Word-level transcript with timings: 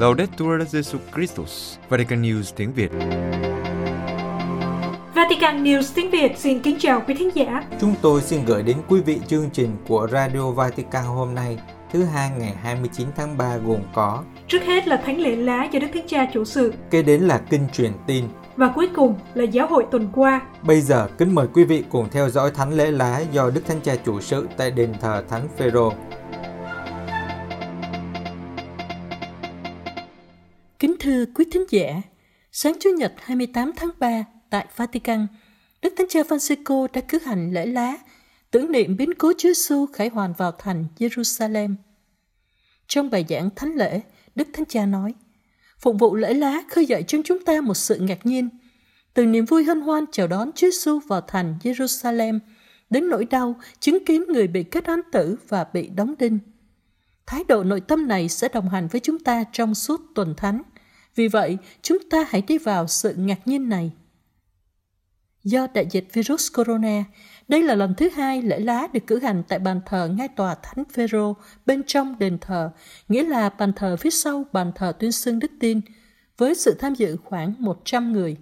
Laudetur 0.00 0.60
Jesu 0.72 0.98
Christus, 1.14 1.76
Vatican 1.88 2.22
News 2.22 2.42
tiếng 2.56 2.72
Việt. 2.72 2.90
Vatican 5.14 5.64
News 5.64 5.82
tiếng 5.94 6.10
Việt 6.10 6.38
xin 6.38 6.60
kính 6.60 6.76
chào 6.78 7.02
quý 7.06 7.14
thính 7.14 7.30
giả. 7.34 7.62
Chúng 7.80 7.94
tôi 8.02 8.22
xin 8.22 8.44
gửi 8.44 8.62
đến 8.62 8.76
quý 8.88 9.00
vị 9.00 9.20
chương 9.28 9.50
trình 9.52 9.76
của 9.88 10.08
Radio 10.12 10.50
Vatican 10.50 11.04
hôm 11.04 11.34
nay, 11.34 11.58
thứ 11.92 12.04
hai 12.04 12.30
ngày 12.38 12.54
29 12.62 13.06
tháng 13.16 13.38
3 13.38 13.56
gồm 13.56 13.80
có 13.94 14.22
Trước 14.48 14.62
hết 14.62 14.88
là 14.88 14.96
thánh 14.96 15.20
lễ 15.20 15.36
lá 15.36 15.68
do 15.72 15.78
Đức 15.80 15.88
Thánh 15.94 16.06
Cha 16.06 16.26
chủ 16.34 16.44
sự 16.44 16.72
Kế 16.90 17.02
đến 17.02 17.20
là 17.20 17.40
kinh 17.50 17.68
truyền 17.72 17.92
tin. 18.06 18.24
và 18.56 18.72
cuối 18.74 18.88
cùng 18.96 19.14
là 19.34 19.44
giáo 19.44 19.66
hội 19.66 19.86
tuần 19.90 20.08
qua. 20.12 20.40
Bây 20.62 20.80
giờ 20.80 21.08
kính 21.18 21.34
mời 21.34 21.46
quý 21.54 21.64
vị 21.64 21.84
cùng 21.90 22.08
theo 22.10 22.30
dõi 22.30 22.50
thánh 22.50 22.72
lễ 22.72 22.90
lá 22.90 23.22
do 23.32 23.50
Đức 23.50 23.66
Thánh 23.66 23.80
Cha 23.80 23.96
chủ 24.04 24.20
sự 24.20 24.48
tại 24.56 24.70
đền 24.70 24.92
thờ 25.00 25.24
Thánh 25.28 25.48
Phêrô. 25.56 25.92
Thưa 31.00 31.24
quý 31.34 31.44
thính 31.50 31.64
giả, 31.70 32.02
sáng 32.52 32.74
Chủ 32.80 32.90
nhật 32.90 33.12
28 33.18 33.72
tháng 33.76 33.90
3 33.98 34.24
tại 34.50 34.66
Vatican, 34.76 35.26
Đức 35.82 35.94
Thánh 35.96 36.06
Cha 36.08 36.20
Francisco 36.20 36.86
đã 36.92 37.00
cử 37.00 37.18
hành 37.24 37.52
lễ 37.52 37.66
lá 37.66 37.96
tưởng 38.50 38.72
niệm 38.72 38.96
biến 38.96 39.14
cố 39.18 39.32
Chúa 39.38 39.48
Giêsu 39.48 39.86
khải 39.86 40.08
hoàn 40.08 40.32
vào 40.32 40.52
thành 40.52 40.84
Jerusalem. 40.98 41.74
Trong 42.86 43.10
bài 43.10 43.24
giảng 43.28 43.50
thánh 43.56 43.74
lễ, 43.74 44.00
Đức 44.34 44.48
Thánh 44.52 44.64
Cha 44.64 44.86
nói, 44.86 45.14
phục 45.78 45.96
vụ 45.98 46.16
lễ 46.16 46.34
lá 46.34 46.62
khơi 46.68 46.86
dậy 46.86 47.04
trong 47.08 47.22
chúng 47.24 47.44
ta 47.44 47.60
một 47.60 47.74
sự 47.74 47.98
ngạc 47.98 48.26
nhiên, 48.26 48.48
từ 49.14 49.26
niềm 49.26 49.44
vui 49.44 49.64
hân 49.64 49.80
hoan 49.80 50.04
chào 50.12 50.26
đón 50.26 50.50
Chúa 50.54 50.66
Giêsu 50.66 50.98
vào 50.98 51.20
thành 51.20 51.58
Jerusalem, 51.62 52.38
đến 52.90 53.08
nỗi 53.08 53.24
đau 53.24 53.60
chứng 53.80 54.04
kiến 54.04 54.24
người 54.28 54.46
bị 54.46 54.62
kết 54.62 54.84
án 54.84 55.00
tử 55.12 55.36
và 55.48 55.66
bị 55.72 55.88
đóng 55.88 56.14
đinh. 56.18 56.38
Thái 57.26 57.44
độ 57.48 57.64
nội 57.64 57.80
tâm 57.80 58.08
này 58.08 58.28
sẽ 58.28 58.48
đồng 58.48 58.68
hành 58.68 58.88
với 58.88 59.00
chúng 59.00 59.18
ta 59.18 59.44
trong 59.52 59.74
suốt 59.74 60.00
tuần 60.14 60.34
thánh. 60.36 60.62
Vì 61.14 61.28
vậy, 61.28 61.58
chúng 61.82 61.98
ta 62.10 62.26
hãy 62.28 62.42
đi 62.42 62.58
vào 62.58 62.86
sự 62.86 63.14
ngạc 63.14 63.48
nhiên 63.48 63.68
này. 63.68 63.92
Do 65.44 65.66
đại 65.74 65.86
dịch 65.90 66.08
virus 66.12 66.52
corona, 66.56 67.04
đây 67.48 67.62
là 67.62 67.74
lần 67.74 67.94
thứ 67.94 68.08
hai 68.08 68.42
lễ 68.42 68.60
lá 68.60 68.86
được 68.92 69.06
cử 69.06 69.18
hành 69.18 69.42
tại 69.48 69.58
bàn 69.58 69.80
thờ 69.86 70.08
ngay 70.16 70.28
tòa 70.28 70.54
Thánh 70.54 70.84
Phêrô 70.84 71.36
bên 71.66 71.82
trong 71.86 72.18
đền 72.18 72.38
thờ, 72.40 72.70
nghĩa 73.08 73.22
là 73.22 73.48
bàn 73.48 73.72
thờ 73.76 73.96
phía 73.96 74.10
sau 74.10 74.44
bàn 74.52 74.72
thờ 74.74 74.92
tuyên 74.98 75.12
xưng 75.12 75.38
đức 75.38 75.50
tin, 75.60 75.80
với 76.38 76.54
sự 76.54 76.74
tham 76.78 76.94
dự 76.94 77.16
khoảng 77.24 77.54
100 77.58 78.12
người. 78.12 78.36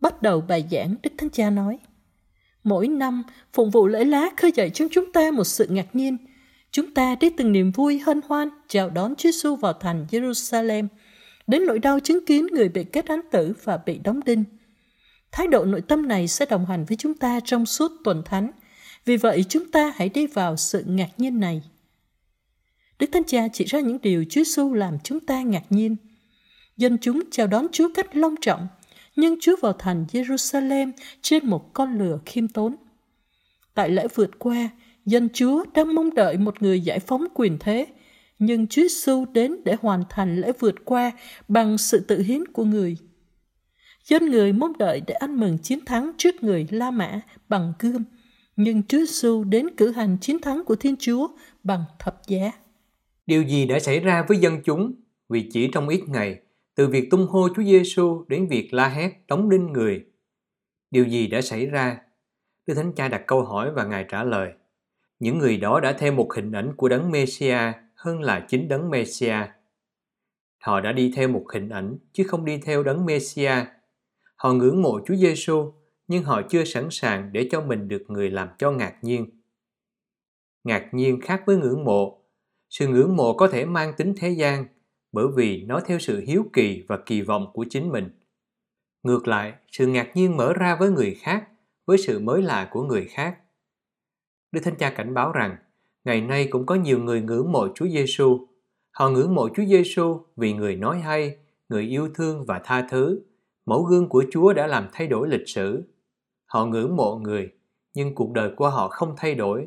Bắt 0.00 0.22
đầu 0.22 0.40
bài 0.40 0.64
giảng, 0.70 0.94
Đức 1.02 1.10
Thánh 1.18 1.30
Cha 1.30 1.50
nói, 1.50 1.78
Mỗi 2.64 2.88
năm, 2.88 3.22
phụng 3.52 3.70
vụ 3.70 3.86
lễ 3.86 4.04
lá 4.04 4.30
khơi 4.36 4.52
dậy 4.54 4.70
trong 4.74 4.88
chúng 4.92 5.12
ta 5.12 5.30
một 5.30 5.44
sự 5.44 5.66
ngạc 5.66 5.96
nhiên. 5.96 6.16
Chúng 6.70 6.94
ta 6.94 7.16
đi 7.20 7.30
từng 7.30 7.52
niềm 7.52 7.72
vui 7.72 7.98
hân 7.98 8.20
hoan 8.28 8.48
chào 8.68 8.90
đón 8.90 9.14
Chúa 9.14 9.30
Giêsu 9.30 9.56
vào 9.56 9.72
thành 9.72 10.06
Jerusalem, 10.10 10.86
đến 11.46 11.66
nỗi 11.66 11.78
đau 11.78 12.00
chứng 12.00 12.26
kiến 12.26 12.46
người 12.46 12.68
bị 12.68 12.84
kết 12.84 13.06
án 13.06 13.20
tử 13.30 13.52
và 13.64 13.76
bị 13.86 13.98
đóng 13.98 14.20
đinh. 14.24 14.44
Thái 15.32 15.46
độ 15.46 15.64
nội 15.64 15.80
tâm 15.80 16.08
này 16.08 16.28
sẽ 16.28 16.46
đồng 16.46 16.66
hành 16.66 16.84
với 16.84 16.96
chúng 16.96 17.14
ta 17.14 17.40
trong 17.44 17.66
suốt 17.66 17.92
tuần 18.04 18.22
thánh. 18.24 18.50
Vì 19.04 19.16
vậy 19.16 19.44
chúng 19.48 19.70
ta 19.70 19.92
hãy 19.96 20.08
đi 20.08 20.26
vào 20.26 20.56
sự 20.56 20.84
ngạc 20.86 21.10
nhiên 21.18 21.40
này. 21.40 21.62
Đức 22.98 23.06
Thánh 23.12 23.24
Cha 23.24 23.48
chỉ 23.52 23.64
ra 23.64 23.80
những 23.80 23.98
điều 24.02 24.24
Chúa 24.30 24.44
Giêsu 24.44 24.74
làm 24.74 24.98
chúng 25.04 25.20
ta 25.20 25.42
ngạc 25.42 25.64
nhiên. 25.70 25.96
Dân 26.76 26.98
chúng 27.00 27.22
chào 27.30 27.46
đón 27.46 27.66
Chúa 27.72 27.88
cách 27.94 28.16
long 28.16 28.34
trọng, 28.40 28.66
nhưng 29.16 29.36
Chúa 29.40 29.56
vào 29.62 29.72
thành 29.72 30.04
Jerusalem 30.12 30.92
trên 31.22 31.46
một 31.46 31.72
con 31.72 31.98
lừa 31.98 32.18
khiêm 32.26 32.48
tốn. 32.48 32.76
Tại 33.74 33.90
lễ 33.90 34.06
vượt 34.14 34.38
qua, 34.38 34.68
dân 35.04 35.28
Chúa 35.32 35.64
đang 35.74 35.94
mong 35.94 36.14
đợi 36.14 36.36
một 36.36 36.62
người 36.62 36.80
giải 36.80 36.98
phóng 36.98 37.26
quyền 37.34 37.58
thế, 37.60 37.86
nhưng 38.38 38.66
Chúa 38.66 38.82
Giêsu 38.82 39.24
đến 39.32 39.56
để 39.64 39.76
hoàn 39.80 40.02
thành 40.10 40.40
lễ 40.40 40.52
vượt 40.58 40.74
qua 40.84 41.12
bằng 41.48 41.78
sự 41.78 42.00
tự 42.00 42.18
hiến 42.18 42.46
của 42.46 42.64
người. 42.64 42.96
Dân 44.04 44.30
người 44.30 44.52
mong 44.52 44.78
đợi 44.78 45.02
để 45.06 45.14
ăn 45.14 45.40
mừng 45.40 45.58
chiến 45.58 45.84
thắng 45.84 46.12
trước 46.18 46.42
người 46.42 46.66
La 46.70 46.90
Mã 46.90 47.20
bằng 47.48 47.72
gươm, 47.78 48.04
nhưng 48.56 48.82
Chúa 48.82 48.98
Giêsu 48.98 49.44
đến 49.44 49.66
cử 49.76 49.90
hành 49.90 50.16
chiến 50.20 50.40
thắng 50.40 50.64
của 50.64 50.76
Thiên 50.76 50.96
Chúa 50.98 51.28
bằng 51.62 51.84
thập 51.98 52.26
giá. 52.26 52.52
Điều 53.26 53.42
gì 53.42 53.66
đã 53.66 53.78
xảy 53.78 54.00
ra 54.00 54.24
với 54.28 54.38
dân 54.38 54.62
chúng 54.64 54.92
vì 55.28 55.48
chỉ 55.52 55.68
trong 55.72 55.88
ít 55.88 56.02
ngày, 56.08 56.40
từ 56.74 56.88
việc 56.88 57.10
tung 57.10 57.26
hô 57.26 57.48
Chúa 57.56 57.62
Giêsu 57.62 58.24
đến 58.28 58.46
việc 58.48 58.74
la 58.74 58.88
hét 58.88 59.12
đóng 59.28 59.50
đinh 59.50 59.72
người? 59.72 60.04
Điều 60.90 61.04
gì 61.04 61.26
đã 61.26 61.40
xảy 61.40 61.66
ra? 61.66 61.98
Đức 62.66 62.74
Thánh 62.74 62.92
Cha 62.92 63.08
đặt 63.08 63.22
câu 63.26 63.44
hỏi 63.44 63.70
và 63.74 63.84
Ngài 63.84 64.04
trả 64.08 64.24
lời. 64.24 64.52
Những 65.18 65.38
người 65.38 65.56
đó 65.56 65.80
đã 65.80 65.92
thêm 65.92 66.16
một 66.16 66.34
hình 66.34 66.52
ảnh 66.52 66.72
của 66.76 66.88
đấng 66.88 67.10
Messiah 67.10 67.74
hơn 67.96 68.20
là 68.20 68.46
chính 68.48 68.68
đấng 68.68 68.90
Messia. 68.90 69.36
Họ 70.58 70.80
đã 70.80 70.92
đi 70.92 71.12
theo 71.16 71.28
một 71.28 71.44
hình 71.52 71.68
ảnh 71.68 71.98
chứ 72.12 72.24
không 72.24 72.44
đi 72.44 72.58
theo 72.58 72.82
đấng 72.82 73.06
Messia. 73.06 73.52
Họ 74.36 74.52
ngưỡng 74.52 74.82
mộ 74.82 75.00
Chúa 75.06 75.14
Giêsu 75.14 75.72
nhưng 76.08 76.24
họ 76.24 76.42
chưa 76.48 76.64
sẵn 76.64 76.88
sàng 76.90 77.32
để 77.32 77.48
cho 77.50 77.60
mình 77.60 77.88
được 77.88 78.04
người 78.08 78.30
làm 78.30 78.48
cho 78.58 78.70
ngạc 78.70 78.98
nhiên. 79.02 79.42
Ngạc 80.64 80.88
nhiên 80.92 81.20
khác 81.20 81.42
với 81.46 81.56
ngưỡng 81.56 81.84
mộ. 81.84 82.22
Sự 82.70 82.88
ngưỡng 82.88 83.16
mộ 83.16 83.34
có 83.34 83.48
thể 83.48 83.64
mang 83.64 83.92
tính 83.96 84.14
thế 84.16 84.30
gian 84.30 84.66
bởi 85.12 85.26
vì 85.36 85.62
nó 85.62 85.80
theo 85.80 85.98
sự 85.98 86.20
hiếu 86.26 86.44
kỳ 86.52 86.84
và 86.88 86.98
kỳ 87.06 87.22
vọng 87.22 87.50
của 87.52 87.66
chính 87.70 87.92
mình. 87.92 88.10
Ngược 89.02 89.28
lại, 89.28 89.54
sự 89.72 89.86
ngạc 89.86 90.10
nhiên 90.14 90.36
mở 90.36 90.52
ra 90.52 90.76
với 90.76 90.90
người 90.90 91.14
khác, 91.20 91.48
với 91.86 91.98
sự 91.98 92.18
mới 92.18 92.42
lạ 92.42 92.68
của 92.70 92.82
người 92.82 93.04
khác. 93.04 93.38
Đức 94.52 94.60
Thánh 94.64 94.76
Cha 94.76 94.90
cảnh 94.90 95.14
báo 95.14 95.32
rằng, 95.32 95.56
ngày 96.06 96.20
nay 96.20 96.48
cũng 96.50 96.66
có 96.66 96.74
nhiều 96.74 96.98
người 96.98 97.22
ngưỡng 97.22 97.52
mộ 97.52 97.68
Chúa 97.74 97.88
Giêsu. 97.88 98.46
Họ 98.90 99.10
ngưỡng 99.10 99.34
mộ 99.34 99.48
Chúa 99.56 99.64
Giêsu 99.64 100.20
vì 100.36 100.52
người 100.52 100.76
nói 100.76 101.00
hay, 101.00 101.36
người 101.68 101.82
yêu 101.82 102.08
thương 102.14 102.44
và 102.44 102.60
tha 102.64 102.86
thứ. 102.90 103.22
Mẫu 103.66 103.82
gương 103.82 104.08
của 104.08 104.24
Chúa 104.30 104.52
đã 104.52 104.66
làm 104.66 104.88
thay 104.92 105.06
đổi 105.06 105.28
lịch 105.28 105.48
sử. 105.48 105.82
Họ 106.46 106.66
ngưỡng 106.66 106.96
mộ 106.96 107.16
người, 107.16 107.50
nhưng 107.94 108.14
cuộc 108.14 108.32
đời 108.32 108.50
của 108.56 108.70
họ 108.70 108.88
không 108.88 109.14
thay 109.16 109.34
đổi, 109.34 109.66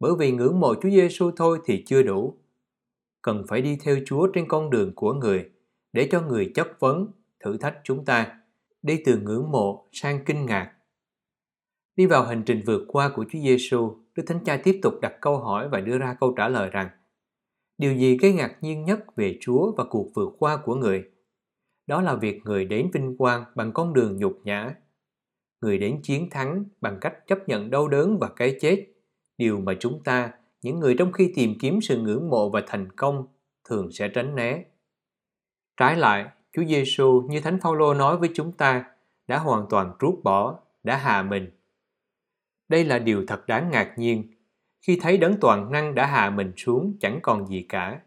bởi 0.00 0.12
vì 0.18 0.32
ngưỡng 0.32 0.60
mộ 0.60 0.74
Chúa 0.74 0.90
Giêsu 0.90 1.30
thôi 1.36 1.58
thì 1.64 1.84
chưa 1.86 2.02
đủ. 2.02 2.34
Cần 3.22 3.44
phải 3.48 3.62
đi 3.62 3.78
theo 3.82 3.96
Chúa 4.06 4.26
trên 4.34 4.48
con 4.48 4.70
đường 4.70 4.92
của 4.94 5.12
người, 5.12 5.50
để 5.92 6.08
cho 6.10 6.22
người 6.22 6.52
chất 6.54 6.80
vấn, 6.80 7.06
thử 7.44 7.56
thách 7.56 7.76
chúng 7.84 8.04
ta, 8.04 8.40
đi 8.82 9.02
từ 9.04 9.18
ngưỡng 9.18 9.50
mộ 9.50 9.88
sang 9.92 10.24
kinh 10.26 10.46
ngạc. 10.46 10.72
Đi 11.96 12.06
vào 12.06 12.24
hành 12.24 12.42
trình 12.46 12.62
vượt 12.66 12.84
qua 12.88 13.12
của 13.16 13.24
Chúa 13.30 13.38
Giêsu, 13.38 13.96
Đức 14.18 14.24
Thánh 14.26 14.44
Cha 14.44 14.60
tiếp 14.64 14.80
tục 14.82 14.94
đặt 15.02 15.12
câu 15.20 15.38
hỏi 15.38 15.68
và 15.68 15.80
đưa 15.80 15.98
ra 15.98 16.16
câu 16.20 16.34
trả 16.36 16.48
lời 16.48 16.70
rằng 16.70 16.88
Điều 17.78 17.94
gì 17.94 18.18
gây 18.18 18.32
ngạc 18.32 18.56
nhiên 18.60 18.84
nhất 18.84 19.16
về 19.16 19.38
Chúa 19.40 19.72
và 19.76 19.84
cuộc 19.90 20.10
vượt 20.14 20.32
qua 20.38 20.56
của 20.56 20.74
người? 20.74 21.04
Đó 21.86 22.02
là 22.02 22.14
việc 22.14 22.40
người 22.44 22.64
đến 22.64 22.90
vinh 22.92 23.16
quang 23.16 23.44
bằng 23.54 23.72
con 23.72 23.94
đường 23.94 24.16
nhục 24.16 24.40
nhã. 24.44 24.74
Người 25.60 25.78
đến 25.78 26.00
chiến 26.02 26.30
thắng 26.30 26.64
bằng 26.80 26.98
cách 27.00 27.14
chấp 27.26 27.48
nhận 27.48 27.70
đau 27.70 27.88
đớn 27.88 28.18
và 28.18 28.28
cái 28.36 28.56
chết, 28.60 28.86
điều 29.36 29.60
mà 29.60 29.74
chúng 29.80 30.02
ta, 30.04 30.32
những 30.62 30.80
người 30.80 30.94
trong 30.98 31.12
khi 31.12 31.32
tìm 31.34 31.54
kiếm 31.60 31.80
sự 31.80 31.98
ngưỡng 31.98 32.30
mộ 32.30 32.50
và 32.50 32.62
thành 32.66 32.88
công, 32.96 33.26
thường 33.68 33.92
sẽ 33.92 34.08
tránh 34.08 34.34
né. 34.34 34.64
Trái 35.76 35.96
lại, 35.96 36.26
Chúa 36.52 36.64
Giêsu 36.64 37.22
như 37.28 37.40
Thánh 37.40 37.60
Phaolô 37.60 37.94
nói 37.94 38.16
với 38.16 38.30
chúng 38.34 38.52
ta, 38.52 38.84
đã 39.26 39.38
hoàn 39.38 39.66
toàn 39.70 39.92
trút 40.00 40.14
bỏ, 40.24 40.60
đã 40.82 40.96
hạ 40.96 41.22
mình. 41.22 41.57
Đây 42.68 42.84
là 42.84 42.98
điều 42.98 43.24
thật 43.26 43.46
đáng 43.46 43.70
ngạc 43.70 43.94
nhiên 43.96 44.24
khi 44.80 44.98
thấy 45.02 45.16
đấng 45.16 45.36
toàn 45.40 45.72
năng 45.72 45.94
đã 45.94 46.06
hạ 46.06 46.30
mình 46.30 46.52
xuống, 46.56 46.96
chẳng 47.00 47.18
còn 47.22 47.46
gì 47.46 47.66
cả. 47.68 48.00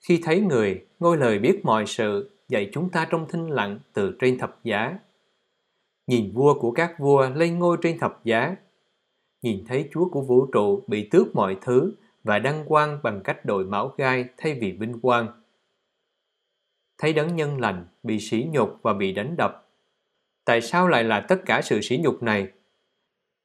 Khi 0.00 0.20
thấy 0.24 0.40
người, 0.40 0.86
ngôi 0.98 1.16
lời 1.16 1.38
biết 1.38 1.60
mọi 1.64 1.86
sự, 1.86 2.38
dạy 2.48 2.70
chúng 2.72 2.90
ta 2.90 3.06
trong 3.10 3.26
thinh 3.28 3.46
lặng 3.46 3.78
từ 3.92 4.16
trên 4.20 4.38
thập 4.38 4.64
giá. 4.64 4.98
Nhìn 6.06 6.32
vua 6.34 6.60
của 6.60 6.70
các 6.70 6.98
vua 6.98 7.30
lên 7.30 7.58
ngôi 7.58 7.76
trên 7.82 7.98
thập 7.98 8.24
giá. 8.24 8.56
Nhìn 9.42 9.64
thấy 9.68 9.88
Chúa 9.92 10.08
của 10.08 10.22
vũ 10.22 10.46
trụ 10.52 10.82
bị 10.86 11.08
tước 11.08 11.34
mọi 11.34 11.56
thứ 11.60 11.94
và 12.24 12.38
đăng 12.38 12.64
quang 12.66 12.98
bằng 13.02 13.20
cách 13.24 13.44
đội 13.44 13.64
máu 13.64 13.94
gai 13.98 14.24
thay 14.36 14.54
vì 14.54 14.72
vinh 14.72 15.00
quang. 15.00 15.26
Thấy 16.98 17.12
đấng 17.12 17.36
nhân 17.36 17.60
lành 17.60 17.86
bị 18.02 18.20
sỉ 18.20 18.48
nhục 18.50 18.78
và 18.82 18.92
bị 18.92 19.12
đánh 19.12 19.36
đập. 19.36 19.68
Tại 20.44 20.60
sao 20.60 20.88
lại 20.88 21.04
là 21.04 21.20
tất 21.20 21.42
cả 21.46 21.60
sự 21.62 21.80
sỉ 21.80 21.98
nhục 21.98 22.22
này? 22.22 22.48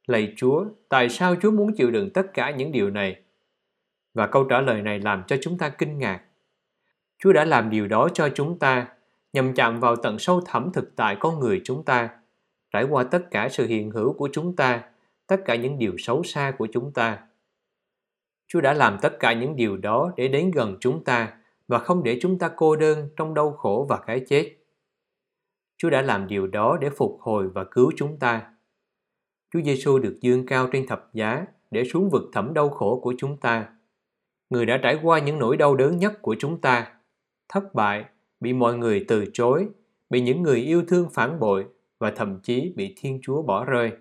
Lạy 0.08 0.34
Chúa, 0.38 0.66
tại 0.90 1.10
sao 1.10 1.36
Chúa 1.42 1.52
muốn 1.52 1.74
chịu 1.76 1.92
đựng 1.92 2.10
tất 2.14 2.34
cả 2.34 2.52
những 2.52 2.72
điều 2.72 2.90
này? 2.90 3.22
Và 4.14 4.28
câu 4.28 4.44
trả 4.44 4.62
lời 4.62 4.82
này 4.82 5.00
làm 5.00 5.24
cho 5.28 5.36
chúng 5.42 5.58
ta 5.58 5.70
kinh 5.70 6.00
ngạc. 6.00 6.22
Chúa 7.20 7.34
đã 7.34 7.46
làm 7.46 7.70
điều 7.70 7.88
đó 7.88 8.08
cho 8.14 8.30
chúng 8.30 8.60
ta, 8.60 8.88
nhằm 9.34 9.54
chạm 9.54 9.80
vào 9.80 9.96
tận 9.96 10.20
sâu 10.20 10.42
thẳm 10.46 10.72
thực 10.74 10.96
tại 10.96 11.18
con 11.20 11.40
người 11.40 11.62
chúng 11.64 11.86
ta, 11.86 12.10
trải 12.72 12.84
qua 12.84 13.04
tất 13.04 13.32
cả 13.32 13.50
sự 13.50 13.68
hiện 13.68 13.92
hữu 13.92 14.14
của 14.14 14.30
chúng 14.32 14.56
ta, 14.56 14.84
tất 15.28 15.42
cả 15.46 15.56
những 15.56 15.80
điều 15.80 15.98
xấu 15.98 16.24
xa 16.24 16.52
của 16.58 16.68
chúng 16.74 16.92
ta. 16.92 17.20
Chúa 18.48 18.62
đã 18.62 18.74
làm 18.74 18.98
tất 19.02 19.20
cả 19.20 19.34
những 19.34 19.56
điều 19.56 19.78
đó 19.78 20.12
để 20.18 20.28
đến 20.28 20.52
gần 20.52 20.78
chúng 20.80 21.04
ta 21.04 21.38
và 21.68 21.80
không 21.80 22.04
để 22.04 22.18
chúng 22.22 22.40
ta 22.40 22.50
cô 22.56 22.76
đơn 22.76 23.10
trong 23.16 23.34
đau 23.34 23.52
khổ 23.52 23.86
và 23.90 23.98
cái 23.98 24.22
chết. 24.28 24.56
Chúa 25.78 25.90
đã 25.90 26.02
làm 26.02 26.28
điều 26.28 26.48
đó 26.48 26.78
để 26.82 26.90
phục 26.90 27.18
hồi 27.22 27.48
và 27.48 27.64
cứu 27.64 27.92
chúng 27.96 28.20
ta. 28.20 28.48
Chúa 29.54 29.62
Giêsu 29.62 30.00
được 30.00 30.18
dương 30.22 30.46
cao 30.46 30.68
trên 30.72 30.88
thập 30.88 31.10
giá 31.14 31.46
để 31.72 31.84
xuống 31.84 32.10
vực 32.10 32.24
thẳm 32.34 32.54
đau 32.54 32.70
khổ 32.70 33.00
của 33.04 33.14
chúng 33.18 33.38
ta. 33.38 33.68
Người 34.50 34.66
đã 34.66 34.80
trải 34.84 35.00
qua 35.04 35.20
những 35.20 35.40
nỗi 35.40 35.58
đau 35.58 35.76
đớn 35.76 35.98
nhất 35.98 36.22
của 36.22 36.36
chúng 36.40 36.62
ta, 36.62 36.94
thất 37.50 37.74
bại, 37.74 38.06
bị 38.40 38.54
mọi 38.54 38.78
người 38.78 39.06
từ 39.08 39.26
chối, 39.34 39.68
bị 40.10 40.22
những 40.22 40.44
người 40.44 40.60
yêu 40.60 40.84
thương 40.88 41.10
phản 41.14 41.40
bội 41.40 41.66
và 42.00 42.12
thậm 42.12 42.40
chí 42.44 42.74
bị 42.76 42.94
Thiên 42.98 43.20
Chúa 43.22 43.42
bỏ 43.42 43.66
rơi. 43.66 43.92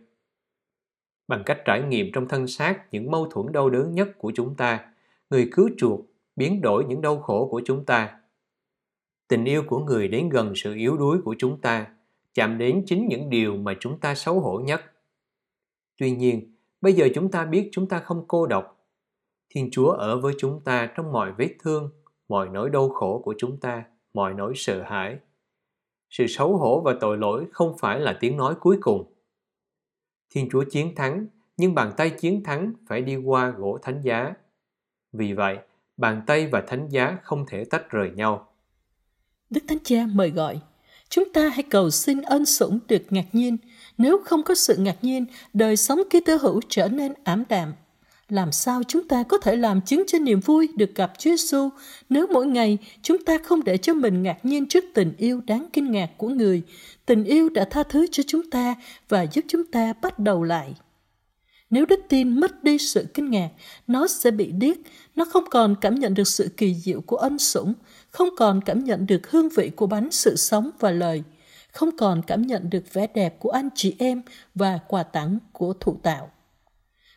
Bằng 1.28 1.42
cách 1.46 1.58
trải 1.64 1.82
nghiệm 1.82 2.12
trong 2.12 2.28
thân 2.28 2.46
xác 2.46 2.92
những 2.92 3.10
mâu 3.10 3.26
thuẫn 3.30 3.52
đau 3.52 3.70
đớn 3.70 3.94
nhất 3.94 4.08
của 4.18 4.32
chúng 4.34 4.56
ta, 4.56 4.92
người 5.30 5.48
cứu 5.52 5.70
chuộc 5.78 6.00
biến 6.36 6.60
đổi 6.60 6.84
những 6.84 7.00
đau 7.00 7.18
khổ 7.18 7.48
của 7.50 7.62
chúng 7.64 7.84
ta. 7.84 8.20
Tình 9.28 9.44
yêu 9.44 9.62
của 9.66 9.78
người 9.78 10.08
đến 10.08 10.28
gần 10.28 10.52
sự 10.56 10.74
yếu 10.74 10.96
đuối 10.96 11.18
của 11.24 11.34
chúng 11.38 11.60
ta, 11.60 11.86
chạm 12.34 12.58
đến 12.58 12.82
chính 12.86 13.06
những 13.08 13.30
điều 13.30 13.56
mà 13.56 13.74
chúng 13.80 13.98
ta 13.98 14.14
xấu 14.14 14.40
hổ 14.40 14.60
nhất. 14.60 14.80
Tuy 16.00 16.10
nhiên, 16.10 16.54
bây 16.80 16.92
giờ 16.92 17.08
chúng 17.14 17.30
ta 17.30 17.44
biết 17.44 17.68
chúng 17.72 17.88
ta 17.88 17.98
không 17.98 18.24
cô 18.28 18.46
độc. 18.46 18.86
Thiên 19.50 19.68
Chúa 19.72 19.90
ở 19.90 20.20
với 20.20 20.34
chúng 20.38 20.60
ta 20.64 20.90
trong 20.96 21.12
mọi 21.12 21.32
vết 21.32 21.56
thương, 21.62 21.90
mọi 22.28 22.48
nỗi 22.48 22.70
đau 22.70 22.88
khổ 22.88 23.22
của 23.24 23.34
chúng 23.38 23.60
ta, 23.60 23.84
mọi 24.14 24.34
nỗi 24.34 24.52
sợ 24.56 24.82
hãi. 24.82 25.18
Sự 26.10 26.26
xấu 26.26 26.56
hổ 26.56 26.80
và 26.84 26.94
tội 27.00 27.16
lỗi 27.16 27.46
không 27.52 27.78
phải 27.78 28.00
là 28.00 28.16
tiếng 28.20 28.36
nói 28.36 28.54
cuối 28.60 28.78
cùng. 28.80 29.14
Thiên 30.30 30.48
Chúa 30.50 30.64
chiến 30.70 30.94
thắng, 30.94 31.26
nhưng 31.56 31.74
bàn 31.74 31.92
tay 31.96 32.10
chiến 32.10 32.42
thắng 32.44 32.72
phải 32.86 33.02
đi 33.02 33.16
qua 33.16 33.50
gỗ 33.50 33.78
thánh 33.82 34.02
giá. 34.02 34.34
Vì 35.12 35.32
vậy, 35.32 35.58
bàn 35.96 36.22
tay 36.26 36.46
và 36.46 36.64
thánh 36.66 36.88
giá 36.88 37.18
không 37.22 37.44
thể 37.48 37.64
tách 37.64 37.90
rời 37.90 38.10
nhau. 38.10 38.52
Đức 39.50 39.60
Thánh 39.68 39.78
Cha 39.84 40.06
mời 40.14 40.30
gọi, 40.30 40.60
chúng 41.08 41.32
ta 41.32 41.48
hãy 41.48 41.62
cầu 41.62 41.90
xin 41.90 42.22
ân 42.22 42.44
sủng 42.46 42.78
được 42.88 43.02
ngạc 43.10 43.26
nhiên. 43.32 43.56
Nếu 44.00 44.18
không 44.24 44.42
có 44.42 44.54
sự 44.54 44.76
ngạc 44.76 44.96
nhiên, 45.02 45.26
đời 45.52 45.76
sống 45.76 46.02
ký 46.10 46.20
tơ 46.20 46.36
hữu 46.36 46.60
trở 46.68 46.88
nên 46.88 47.12
ảm 47.24 47.44
đạm. 47.48 47.72
Làm 48.28 48.52
sao 48.52 48.82
chúng 48.88 49.08
ta 49.08 49.22
có 49.22 49.38
thể 49.38 49.56
làm 49.56 49.80
chứng 49.80 50.04
cho 50.06 50.18
niềm 50.18 50.40
vui 50.40 50.68
được 50.76 50.94
gặp 50.94 51.12
Chúa 51.18 51.30
Giêsu 51.30 51.68
nếu 52.08 52.26
mỗi 52.26 52.46
ngày 52.46 52.78
chúng 53.02 53.24
ta 53.24 53.38
không 53.44 53.64
để 53.64 53.76
cho 53.76 53.94
mình 53.94 54.22
ngạc 54.22 54.44
nhiên 54.44 54.68
trước 54.68 54.84
tình 54.94 55.12
yêu 55.18 55.40
đáng 55.46 55.66
kinh 55.72 55.90
ngạc 55.90 56.10
của 56.16 56.28
người, 56.28 56.62
tình 57.06 57.24
yêu 57.24 57.48
đã 57.48 57.64
tha 57.64 57.82
thứ 57.82 58.06
cho 58.10 58.22
chúng 58.26 58.50
ta 58.50 58.74
và 59.08 59.26
giúp 59.32 59.44
chúng 59.48 59.64
ta 59.64 59.92
bắt 60.02 60.18
đầu 60.18 60.42
lại. 60.42 60.74
Nếu 61.70 61.86
đức 61.86 62.00
tin 62.08 62.40
mất 62.40 62.64
đi 62.64 62.78
sự 62.78 63.06
kinh 63.14 63.30
ngạc, 63.30 63.50
nó 63.86 64.06
sẽ 64.06 64.30
bị 64.30 64.52
điếc, 64.52 64.76
nó 65.16 65.24
không 65.24 65.44
còn 65.50 65.74
cảm 65.80 65.94
nhận 65.94 66.14
được 66.14 66.28
sự 66.28 66.48
kỳ 66.56 66.74
diệu 66.74 67.00
của 67.00 67.16
ân 67.16 67.38
sủng, 67.38 67.74
không 68.10 68.28
còn 68.36 68.60
cảm 68.60 68.84
nhận 68.84 69.06
được 69.06 69.30
hương 69.30 69.48
vị 69.48 69.70
của 69.76 69.86
bánh 69.86 70.08
sự 70.10 70.36
sống 70.36 70.70
và 70.78 70.90
lời, 70.90 71.22
không 71.72 71.96
còn 71.96 72.22
cảm 72.26 72.42
nhận 72.42 72.70
được 72.70 72.92
vẻ 72.92 73.06
đẹp 73.14 73.38
của 73.38 73.50
anh 73.50 73.68
chị 73.74 73.94
em 73.98 74.22
và 74.54 74.78
quà 74.88 75.02
tặng 75.02 75.38
của 75.52 75.72
thụ 75.72 75.96
tạo. 76.02 76.30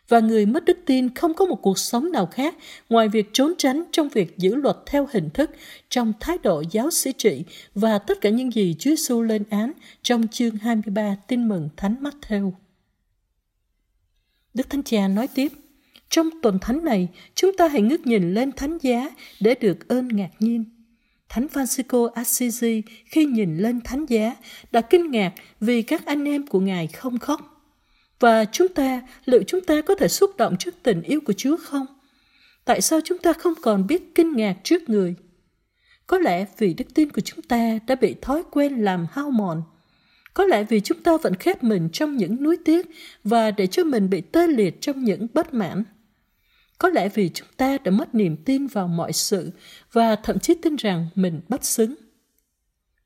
Và 0.08 0.20
người 0.20 0.46
mất 0.46 0.64
đức 0.64 0.78
tin 0.86 1.14
không 1.14 1.34
có 1.34 1.44
một 1.44 1.58
cuộc 1.62 1.78
sống 1.78 2.12
nào 2.12 2.26
khác 2.26 2.54
ngoài 2.88 3.08
việc 3.08 3.30
trốn 3.32 3.52
tránh 3.58 3.84
trong 3.92 4.08
việc 4.08 4.38
giữ 4.38 4.54
luật 4.54 4.76
theo 4.86 5.08
hình 5.12 5.30
thức, 5.30 5.50
trong 5.88 6.12
thái 6.20 6.38
độ 6.42 6.62
giáo 6.70 6.90
sĩ 6.90 7.12
trị 7.12 7.44
và 7.74 7.98
tất 7.98 8.20
cả 8.20 8.30
những 8.30 8.54
gì 8.54 8.76
Chúa 8.78 8.90
Giêsu 8.90 9.22
lên 9.22 9.44
án 9.50 9.72
trong 10.02 10.28
chương 10.28 10.56
23 10.56 11.16
tin 11.28 11.48
mừng 11.48 11.68
Thánh 11.76 11.96
Matthew. 12.02 12.52
Đức 14.54 14.70
Thánh 14.70 14.82
Cha 14.82 15.08
nói 15.08 15.28
tiếp, 15.34 15.52
trong 16.08 16.30
tuần 16.42 16.58
thánh 16.58 16.84
này, 16.84 17.08
chúng 17.34 17.56
ta 17.56 17.68
hãy 17.68 17.82
ngước 17.82 18.06
nhìn 18.06 18.34
lên 18.34 18.52
thánh 18.52 18.78
giá 18.78 19.10
để 19.40 19.54
được 19.54 19.88
ơn 19.88 20.08
ngạc 20.08 20.30
nhiên. 20.38 20.64
Thánh 21.34 21.46
Francisco 21.52 22.08
Assisi 22.08 22.82
khi 23.04 23.24
nhìn 23.24 23.58
lên 23.58 23.80
thánh 23.80 24.06
giá 24.06 24.36
đã 24.72 24.80
kinh 24.80 25.10
ngạc 25.10 25.32
vì 25.60 25.82
các 25.82 26.06
anh 26.06 26.24
em 26.24 26.46
của 26.46 26.60
Ngài 26.60 26.86
không 26.86 27.18
khóc. 27.18 27.40
Và 28.20 28.44
chúng 28.44 28.68
ta, 28.68 29.02
liệu 29.24 29.42
chúng 29.46 29.60
ta 29.60 29.80
có 29.80 29.94
thể 29.94 30.08
xúc 30.08 30.36
động 30.36 30.56
trước 30.58 30.74
tình 30.82 31.02
yêu 31.02 31.20
của 31.26 31.32
Chúa 31.32 31.56
không? 31.56 31.86
Tại 32.64 32.80
sao 32.80 33.00
chúng 33.04 33.18
ta 33.18 33.32
không 33.32 33.54
còn 33.62 33.86
biết 33.86 34.14
kinh 34.14 34.36
ngạc 34.36 34.56
trước 34.62 34.88
người? 34.88 35.14
Có 36.06 36.18
lẽ 36.18 36.46
vì 36.58 36.74
đức 36.74 36.94
tin 36.94 37.10
của 37.10 37.20
chúng 37.20 37.42
ta 37.42 37.78
đã 37.86 37.94
bị 37.94 38.14
thói 38.22 38.42
quen 38.50 38.84
làm 38.84 39.06
hao 39.12 39.30
mòn 39.30 39.62
có 40.34 40.44
lẽ 40.44 40.64
vì 40.64 40.80
chúng 40.80 41.02
ta 41.02 41.16
vẫn 41.22 41.34
khép 41.34 41.64
mình 41.64 41.88
trong 41.92 42.16
những 42.16 42.42
nuối 42.42 42.56
tiếc 42.64 42.86
và 43.24 43.50
để 43.50 43.66
cho 43.66 43.84
mình 43.84 44.10
bị 44.10 44.20
tê 44.20 44.46
liệt 44.46 44.80
trong 44.80 45.04
những 45.04 45.26
bất 45.34 45.54
mãn. 45.54 45.84
Có 46.84 46.90
lẽ 46.90 47.08
vì 47.08 47.30
chúng 47.34 47.48
ta 47.56 47.78
đã 47.84 47.90
mất 47.90 48.14
niềm 48.14 48.36
tin 48.44 48.66
vào 48.66 48.88
mọi 48.88 49.12
sự 49.12 49.50
và 49.92 50.16
thậm 50.16 50.38
chí 50.38 50.54
tin 50.62 50.76
rằng 50.76 51.06
mình 51.14 51.40
bất 51.48 51.64
xứng. 51.64 51.94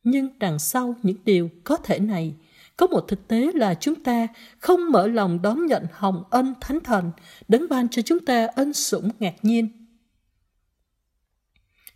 Nhưng 0.05 0.39
đằng 0.39 0.59
sau 0.59 0.95
những 1.03 1.17
điều 1.25 1.51
có 1.65 1.77
thể 1.77 1.99
này, 1.99 2.35
có 2.77 2.87
một 2.87 3.05
thực 3.09 3.29
tế 3.29 3.51
là 3.55 3.75
chúng 3.75 4.03
ta 4.03 4.29
không 4.59 4.91
mở 4.91 5.07
lòng 5.07 5.43
đón 5.43 5.67
nhận 5.67 5.87
hồng 5.93 6.25
ân 6.31 6.55
thánh 6.61 6.81
thần, 6.81 7.11
đấng 7.49 7.69
ban 7.69 7.89
cho 7.89 8.03
chúng 8.03 8.19
ta 8.21 8.47
ân 8.47 8.73
sủng 8.73 9.11
ngạc 9.19 9.35
nhiên. 9.43 9.69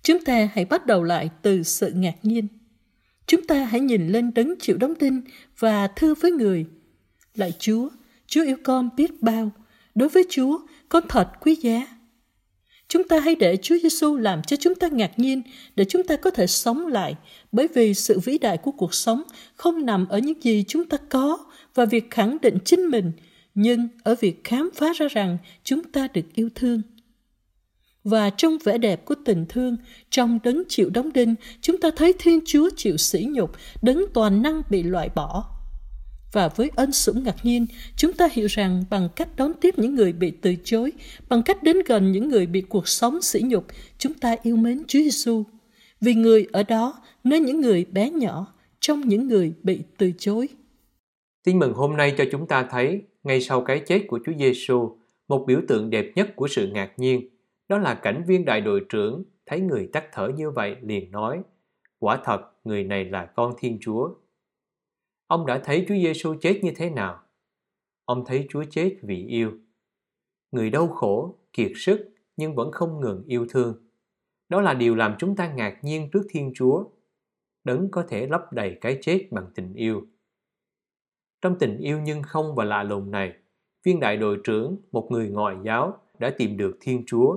Chúng 0.02 0.24
ta 0.24 0.48
hãy 0.52 0.64
bắt 0.64 0.86
đầu 0.86 1.02
lại 1.02 1.30
từ 1.42 1.62
sự 1.62 1.92
ngạc 1.92 2.16
nhiên. 2.22 2.48
Chúng 3.26 3.46
ta 3.46 3.64
hãy 3.64 3.80
nhìn 3.80 4.08
lên 4.08 4.34
đấng 4.34 4.54
chịu 4.60 4.76
đóng 4.76 4.94
đinh 5.00 5.22
và 5.58 5.86
thưa 5.86 6.14
với 6.14 6.30
người. 6.30 6.66
Lạy 7.34 7.52
Chúa, 7.58 7.88
Chúa 8.26 8.44
yêu 8.44 8.56
con 8.64 8.88
biết 8.96 9.22
bao. 9.22 9.50
Đối 9.94 10.08
với 10.08 10.26
Chúa, 10.30 10.58
con 10.88 11.04
thật 11.08 11.28
quý 11.40 11.54
giá. 11.54 11.86
Chúng 12.88 13.08
ta 13.08 13.20
hãy 13.20 13.34
để 13.34 13.56
Chúa 13.56 13.76
Giêsu 13.82 14.16
làm 14.16 14.42
cho 14.42 14.56
chúng 14.56 14.74
ta 14.74 14.88
ngạc 14.88 15.18
nhiên 15.18 15.42
để 15.76 15.84
chúng 15.84 16.02
ta 16.02 16.16
có 16.16 16.30
thể 16.30 16.46
sống 16.46 16.86
lại, 16.86 17.14
bởi 17.52 17.68
vì 17.74 17.94
sự 17.94 18.20
vĩ 18.20 18.38
đại 18.38 18.58
của 18.58 18.72
cuộc 18.72 18.94
sống 18.94 19.22
không 19.54 19.86
nằm 19.86 20.08
ở 20.08 20.18
những 20.18 20.42
gì 20.42 20.64
chúng 20.68 20.84
ta 20.84 20.96
có 20.96 21.38
và 21.74 21.84
việc 21.84 22.10
khẳng 22.10 22.36
định 22.42 22.58
chính 22.64 22.80
mình, 22.80 23.12
nhưng 23.54 23.88
ở 24.02 24.14
việc 24.20 24.44
khám 24.44 24.70
phá 24.74 24.92
ra 24.92 25.08
rằng 25.08 25.38
chúng 25.64 25.82
ta 25.82 26.08
được 26.14 26.24
yêu 26.34 26.48
thương. 26.54 26.82
Và 28.04 28.30
trong 28.30 28.58
vẻ 28.64 28.78
đẹp 28.78 29.04
của 29.04 29.14
tình 29.24 29.46
thương, 29.48 29.76
trong 30.10 30.38
đấng 30.44 30.62
chịu 30.68 30.90
đóng 30.90 31.12
đinh, 31.12 31.34
chúng 31.60 31.80
ta 31.80 31.90
thấy 31.96 32.12
Thiên 32.18 32.40
Chúa 32.46 32.70
chịu 32.76 32.96
sỉ 32.96 33.26
nhục, 33.30 33.52
đấng 33.82 34.04
toàn 34.14 34.42
năng 34.42 34.62
bị 34.70 34.82
loại 34.82 35.08
bỏ. 35.14 35.51
Và 36.32 36.48
với 36.48 36.70
ân 36.76 36.92
sủng 36.92 37.24
ngạc 37.24 37.36
nhiên, 37.42 37.66
chúng 37.96 38.12
ta 38.12 38.28
hiểu 38.32 38.46
rằng 38.46 38.84
bằng 38.90 39.08
cách 39.16 39.28
đón 39.36 39.52
tiếp 39.60 39.74
những 39.76 39.94
người 39.94 40.12
bị 40.12 40.30
từ 40.30 40.54
chối, 40.64 40.92
bằng 41.28 41.42
cách 41.42 41.62
đến 41.62 41.76
gần 41.86 42.12
những 42.12 42.28
người 42.28 42.46
bị 42.46 42.60
cuộc 42.60 42.88
sống 42.88 43.22
sỉ 43.22 43.40
nhục, 43.44 43.66
chúng 43.98 44.14
ta 44.14 44.36
yêu 44.42 44.56
mến 44.56 44.82
Chúa 44.86 44.98
Giêsu. 44.98 45.44
Vì 46.00 46.14
người 46.14 46.46
ở 46.52 46.62
đó, 46.62 47.02
nơi 47.24 47.40
những 47.40 47.60
người 47.60 47.84
bé 47.84 48.10
nhỏ, 48.10 48.54
trong 48.80 49.00
những 49.00 49.28
người 49.28 49.52
bị 49.62 49.82
từ 49.98 50.12
chối. 50.18 50.48
Tin 51.44 51.58
mừng 51.58 51.72
hôm 51.72 51.96
nay 51.96 52.14
cho 52.18 52.24
chúng 52.32 52.46
ta 52.46 52.66
thấy, 52.70 53.02
ngay 53.24 53.40
sau 53.40 53.60
cái 53.60 53.82
chết 53.86 54.02
của 54.08 54.18
Chúa 54.26 54.32
Giêsu, 54.38 54.96
một 55.28 55.44
biểu 55.46 55.60
tượng 55.68 55.90
đẹp 55.90 56.12
nhất 56.14 56.36
của 56.36 56.48
sự 56.48 56.66
ngạc 56.66 56.92
nhiên 56.96 57.28
đó 57.72 57.78
là 57.78 57.94
cảnh 57.94 58.24
viên 58.26 58.44
đại 58.44 58.60
đội 58.60 58.84
trưởng 58.88 59.24
thấy 59.46 59.60
người 59.60 59.88
tắt 59.92 60.04
thở 60.12 60.28
như 60.36 60.50
vậy 60.50 60.76
liền 60.82 61.10
nói, 61.10 61.42
quả 61.98 62.18
thật 62.24 62.40
người 62.64 62.84
này 62.84 63.04
là 63.04 63.26
con 63.26 63.54
Thiên 63.58 63.78
Chúa. 63.80 64.08
Ông 65.32 65.46
đã 65.46 65.60
thấy 65.64 65.84
Chúa 65.88 65.94
Giêsu 65.94 66.34
chết 66.40 66.60
như 66.62 66.72
thế 66.76 66.90
nào? 66.90 67.22
Ông 68.04 68.24
thấy 68.26 68.46
Chúa 68.50 68.64
chết 68.70 68.96
vì 69.02 69.26
yêu. 69.26 69.52
Người 70.50 70.70
đau 70.70 70.88
khổ, 70.88 71.38
kiệt 71.52 71.72
sức 71.74 72.14
nhưng 72.36 72.54
vẫn 72.54 72.72
không 72.72 73.00
ngừng 73.00 73.24
yêu 73.26 73.46
thương. 73.50 73.88
Đó 74.48 74.60
là 74.60 74.74
điều 74.74 74.94
làm 74.94 75.16
chúng 75.18 75.36
ta 75.36 75.52
ngạc 75.52 75.78
nhiên 75.82 76.10
trước 76.12 76.22
Thiên 76.30 76.52
Chúa. 76.54 76.84
Đấng 77.64 77.90
có 77.90 78.04
thể 78.08 78.26
lấp 78.26 78.52
đầy 78.52 78.78
cái 78.80 78.98
chết 79.02 79.28
bằng 79.30 79.46
tình 79.54 79.74
yêu. 79.74 80.06
Trong 81.42 81.58
tình 81.58 81.78
yêu 81.78 82.00
nhưng 82.00 82.22
không 82.22 82.54
và 82.54 82.64
lạ 82.64 82.82
lùng 82.82 83.10
này, 83.10 83.32
viên 83.84 84.00
đại 84.00 84.16
đội 84.16 84.40
trưởng, 84.44 84.76
một 84.92 85.08
người 85.10 85.28
ngoại 85.28 85.56
giáo, 85.64 85.98
đã 86.18 86.34
tìm 86.38 86.56
được 86.56 86.76
Thiên 86.80 87.02
Chúa 87.06 87.36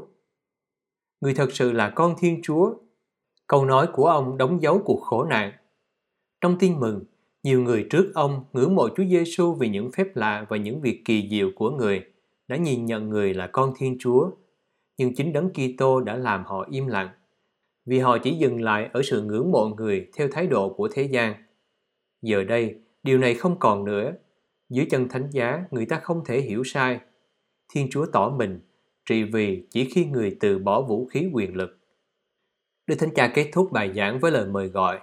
người 1.21 1.33
thật 1.33 1.51
sự 1.51 1.71
là 1.71 1.89
con 1.95 2.15
Thiên 2.17 2.39
Chúa. 2.43 2.73
Câu 3.47 3.65
nói 3.65 3.87
của 3.93 4.05
ông 4.05 4.37
đóng 4.37 4.61
dấu 4.61 4.81
cuộc 4.85 5.01
khổ 5.01 5.23
nạn. 5.23 5.53
Trong 6.41 6.57
tin 6.59 6.79
mừng, 6.79 7.03
nhiều 7.45 7.61
người 7.61 7.87
trước 7.89 8.11
ông 8.13 8.43
ngưỡng 8.53 8.75
mộ 8.75 8.89
Chúa 8.97 9.03
Giêsu 9.05 9.53
vì 9.53 9.69
những 9.69 9.91
phép 9.91 10.15
lạ 10.15 10.45
và 10.49 10.57
những 10.57 10.81
việc 10.81 11.01
kỳ 11.05 11.27
diệu 11.31 11.51
của 11.55 11.71
người, 11.71 12.03
đã 12.47 12.55
nhìn 12.55 12.85
nhận 12.85 13.09
người 13.09 13.33
là 13.33 13.47
con 13.47 13.73
Thiên 13.77 13.97
Chúa. 13.99 14.31
Nhưng 14.97 15.15
chính 15.15 15.33
Đấng 15.33 15.49
Kitô 15.49 16.01
đã 16.01 16.15
làm 16.15 16.43
họ 16.45 16.67
im 16.71 16.87
lặng, 16.87 17.09
vì 17.85 17.99
họ 17.99 18.17
chỉ 18.17 18.31
dừng 18.31 18.61
lại 18.61 18.89
ở 18.93 19.01
sự 19.03 19.21
ngưỡng 19.21 19.51
mộ 19.51 19.67
người 19.67 20.07
theo 20.17 20.27
thái 20.31 20.47
độ 20.47 20.73
của 20.73 20.89
thế 20.93 21.03
gian. 21.03 21.33
Giờ 22.21 22.43
đây, 22.43 22.75
điều 23.03 23.17
này 23.17 23.33
không 23.33 23.59
còn 23.59 23.85
nữa. 23.85 24.13
Dưới 24.69 24.85
chân 24.89 25.09
thánh 25.09 25.29
giá, 25.31 25.63
người 25.71 25.85
ta 25.85 25.99
không 25.99 26.25
thể 26.25 26.41
hiểu 26.41 26.63
sai. 26.63 26.99
Thiên 27.73 27.87
Chúa 27.91 28.05
tỏ 28.05 28.29
mình 28.29 28.59
trị 29.05 29.23
vì 29.23 29.67
chỉ 29.69 29.85
khi 29.85 30.05
người 30.05 30.37
từ 30.39 30.59
bỏ 30.59 30.81
vũ 30.81 31.05
khí 31.05 31.29
quyền 31.33 31.55
lực. 31.55 31.79
Đức 32.87 32.95
Thánh 32.99 33.13
Cha 33.15 33.31
kết 33.35 33.49
thúc 33.53 33.71
bài 33.71 33.93
giảng 33.95 34.19
với 34.19 34.31
lời 34.31 34.47
mời 34.47 34.67
gọi. 34.67 34.99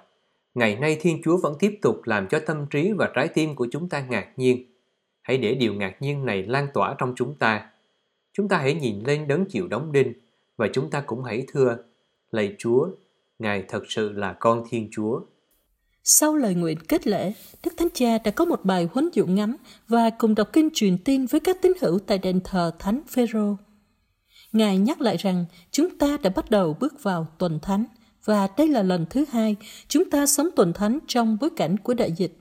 Ngày 0.54 0.76
nay 0.76 0.96
Thiên 1.00 1.22
Chúa 1.24 1.36
vẫn 1.36 1.54
tiếp 1.58 1.78
tục 1.82 2.00
làm 2.04 2.28
cho 2.28 2.40
tâm 2.46 2.66
trí 2.70 2.92
và 2.92 3.10
trái 3.14 3.28
tim 3.28 3.54
của 3.54 3.68
chúng 3.70 3.88
ta 3.88 4.00
ngạc 4.00 4.26
nhiên. 4.36 4.72
Hãy 5.22 5.38
để 5.38 5.54
điều 5.54 5.74
ngạc 5.74 6.02
nhiên 6.02 6.24
này 6.24 6.42
lan 6.42 6.66
tỏa 6.74 6.94
trong 6.98 7.12
chúng 7.16 7.34
ta. 7.38 7.70
Chúng 8.32 8.48
ta 8.48 8.58
hãy 8.58 8.74
nhìn 8.74 9.02
lên 9.06 9.28
đấng 9.28 9.44
chịu 9.48 9.68
đóng 9.68 9.92
đinh 9.92 10.12
và 10.56 10.68
chúng 10.72 10.90
ta 10.90 11.00
cũng 11.00 11.24
hãy 11.24 11.44
thưa, 11.48 11.76
lạy 12.30 12.54
Chúa, 12.58 12.88
Ngài 13.38 13.64
thật 13.68 13.82
sự 13.88 14.12
là 14.12 14.32
con 14.32 14.64
Thiên 14.70 14.88
Chúa. 14.92 15.20
Sau 16.04 16.36
lời 16.36 16.54
nguyện 16.54 16.78
kết 16.88 17.06
lễ, 17.06 17.32
Đức 17.64 17.70
Thánh 17.76 17.88
Cha 17.94 18.18
đã 18.18 18.30
có 18.30 18.44
một 18.44 18.64
bài 18.64 18.88
huấn 18.92 19.10
dụ 19.12 19.26
ngắn 19.26 19.56
và 19.88 20.10
cùng 20.18 20.34
đọc 20.34 20.48
kinh 20.52 20.68
truyền 20.74 20.98
tin 20.98 21.26
với 21.26 21.40
các 21.40 21.62
tín 21.62 21.72
hữu 21.80 21.98
tại 21.98 22.18
đền 22.18 22.40
thờ 22.44 22.72
Thánh 22.78 23.00
Phêrô. 23.08 23.56
Ngài 24.52 24.78
nhắc 24.78 25.00
lại 25.00 25.16
rằng 25.16 25.44
chúng 25.70 25.98
ta 25.98 26.16
đã 26.22 26.30
bắt 26.30 26.50
đầu 26.50 26.76
bước 26.80 27.02
vào 27.02 27.26
tuần 27.38 27.58
thánh 27.62 27.84
và 28.24 28.48
đây 28.56 28.68
là 28.68 28.82
lần 28.82 29.06
thứ 29.10 29.24
hai 29.30 29.56
chúng 29.88 30.10
ta 30.10 30.26
sống 30.26 30.48
tuần 30.56 30.72
thánh 30.72 30.98
trong 31.06 31.36
bối 31.40 31.50
cảnh 31.56 31.76
của 31.76 31.94
đại 31.94 32.12
dịch. 32.12 32.38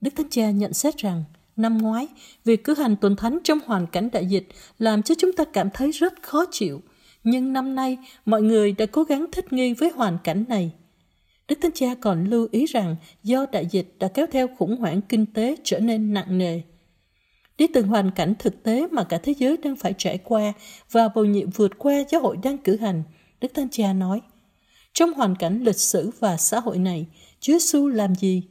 Đức 0.00 0.10
Thánh 0.16 0.30
Cha 0.30 0.50
nhận 0.50 0.72
xét 0.72 0.96
rằng, 0.96 1.24
năm 1.56 1.78
ngoái, 1.78 2.08
việc 2.44 2.64
cử 2.64 2.74
hành 2.74 2.96
tuần 2.96 3.16
thánh 3.16 3.38
trong 3.44 3.58
hoàn 3.66 3.86
cảnh 3.86 4.08
đại 4.12 4.26
dịch 4.26 4.48
làm 4.78 5.02
cho 5.02 5.14
chúng 5.18 5.32
ta 5.32 5.44
cảm 5.52 5.70
thấy 5.74 5.90
rất 5.90 6.22
khó 6.22 6.44
chịu. 6.50 6.82
Nhưng 7.24 7.52
năm 7.52 7.74
nay, 7.74 7.98
mọi 8.26 8.42
người 8.42 8.72
đã 8.72 8.86
cố 8.86 9.02
gắng 9.02 9.26
thích 9.32 9.52
nghi 9.52 9.72
với 9.72 9.90
hoàn 9.90 10.18
cảnh 10.24 10.44
này. 10.48 10.72
Đức 11.48 11.58
Thánh 11.62 11.72
Cha 11.74 11.94
còn 12.00 12.24
lưu 12.24 12.48
ý 12.50 12.66
rằng 12.66 12.96
do 13.22 13.46
đại 13.52 13.66
dịch 13.66 13.96
đã 13.98 14.08
kéo 14.08 14.26
theo 14.32 14.48
khủng 14.58 14.76
hoảng 14.76 15.00
kinh 15.08 15.26
tế 15.26 15.56
trở 15.64 15.78
nên 15.78 16.12
nặng 16.12 16.38
nề. 16.38 16.60
Đi 17.58 17.66
từng 17.66 17.88
hoàn 17.88 18.10
cảnh 18.10 18.34
thực 18.38 18.62
tế 18.62 18.86
mà 18.90 19.04
cả 19.04 19.18
thế 19.18 19.34
giới 19.38 19.56
đang 19.56 19.76
phải 19.76 19.94
trải 19.98 20.18
qua 20.18 20.52
và 20.90 21.08
bầu 21.08 21.24
nhiệm 21.24 21.50
vượt 21.50 21.78
qua 21.78 21.94
giáo 22.10 22.20
hội 22.20 22.36
đang 22.42 22.58
cử 22.58 22.76
hành, 22.76 23.02
Đức 23.40 23.54
Thánh 23.54 23.68
Cha 23.70 23.92
nói, 23.92 24.20
trong 24.94 25.12
hoàn 25.12 25.36
cảnh 25.36 25.62
lịch 25.62 25.78
sử 25.78 26.10
và 26.20 26.36
xã 26.36 26.60
hội 26.60 26.78
này, 26.78 27.06
Chúa 27.40 27.52
Giêsu 27.52 27.86
làm 27.86 28.14
gì? 28.14 28.42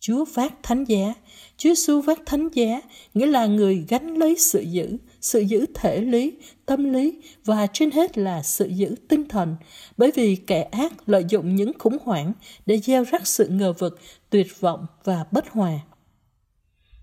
Chúa 0.00 0.24
vác 0.24 0.62
thánh 0.62 0.84
giá. 0.84 1.14
Chúa 1.56 1.68
Giêsu 1.68 2.00
vác 2.00 2.20
thánh 2.26 2.48
giá 2.52 2.80
nghĩa 3.14 3.26
là 3.26 3.46
người 3.46 3.84
gánh 3.88 4.18
lấy 4.18 4.36
sự 4.38 4.60
giữ, 4.60 4.96
sự 5.20 5.40
giữ 5.40 5.66
thể 5.74 6.00
lý, 6.00 6.32
tâm 6.66 6.92
lý 6.92 7.20
và 7.44 7.66
trên 7.72 7.90
hết 7.90 8.18
là 8.18 8.42
sự 8.42 8.66
giữ 8.66 8.94
tinh 9.08 9.28
thần, 9.28 9.56
bởi 9.96 10.10
vì 10.14 10.36
kẻ 10.36 10.62
ác 10.62 11.08
lợi 11.08 11.24
dụng 11.28 11.54
những 11.54 11.72
khủng 11.78 11.98
hoảng 12.04 12.32
để 12.66 12.78
gieo 12.78 13.04
rắc 13.04 13.26
sự 13.26 13.48
ngờ 13.48 13.72
vực, 13.72 14.00
tuyệt 14.30 14.60
vọng 14.60 14.86
và 15.04 15.24
bất 15.30 15.48
hòa. 15.50 15.78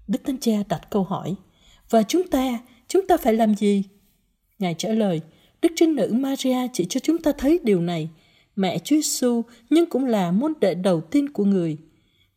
Đức 0.07 0.19
Thánh 0.25 0.37
Cha 0.37 0.63
đặt 0.69 0.89
câu 0.89 1.03
hỏi, 1.03 1.35
và 1.89 2.03
chúng 2.03 2.27
ta, 2.27 2.59
chúng 2.87 3.07
ta 3.07 3.17
phải 3.17 3.33
làm 3.33 3.55
gì? 3.55 3.83
Ngài 4.59 4.75
trả 4.77 4.89
lời, 4.89 5.21
Đức 5.61 5.71
Trinh 5.75 5.95
Nữ 5.95 6.09
Maria 6.13 6.67
chỉ 6.73 6.85
cho 6.89 6.99
chúng 6.99 7.17
ta 7.17 7.31
thấy 7.37 7.59
điều 7.63 7.81
này, 7.81 8.09
mẹ 8.55 8.79
Chúa 8.79 8.95
Giêsu 8.95 9.41
nhưng 9.69 9.85
cũng 9.85 10.05
là 10.05 10.31
môn 10.31 10.53
đệ 10.61 10.73
đầu 10.75 11.01
tiên 11.01 11.29
của 11.29 11.45
người. 11.45 11.77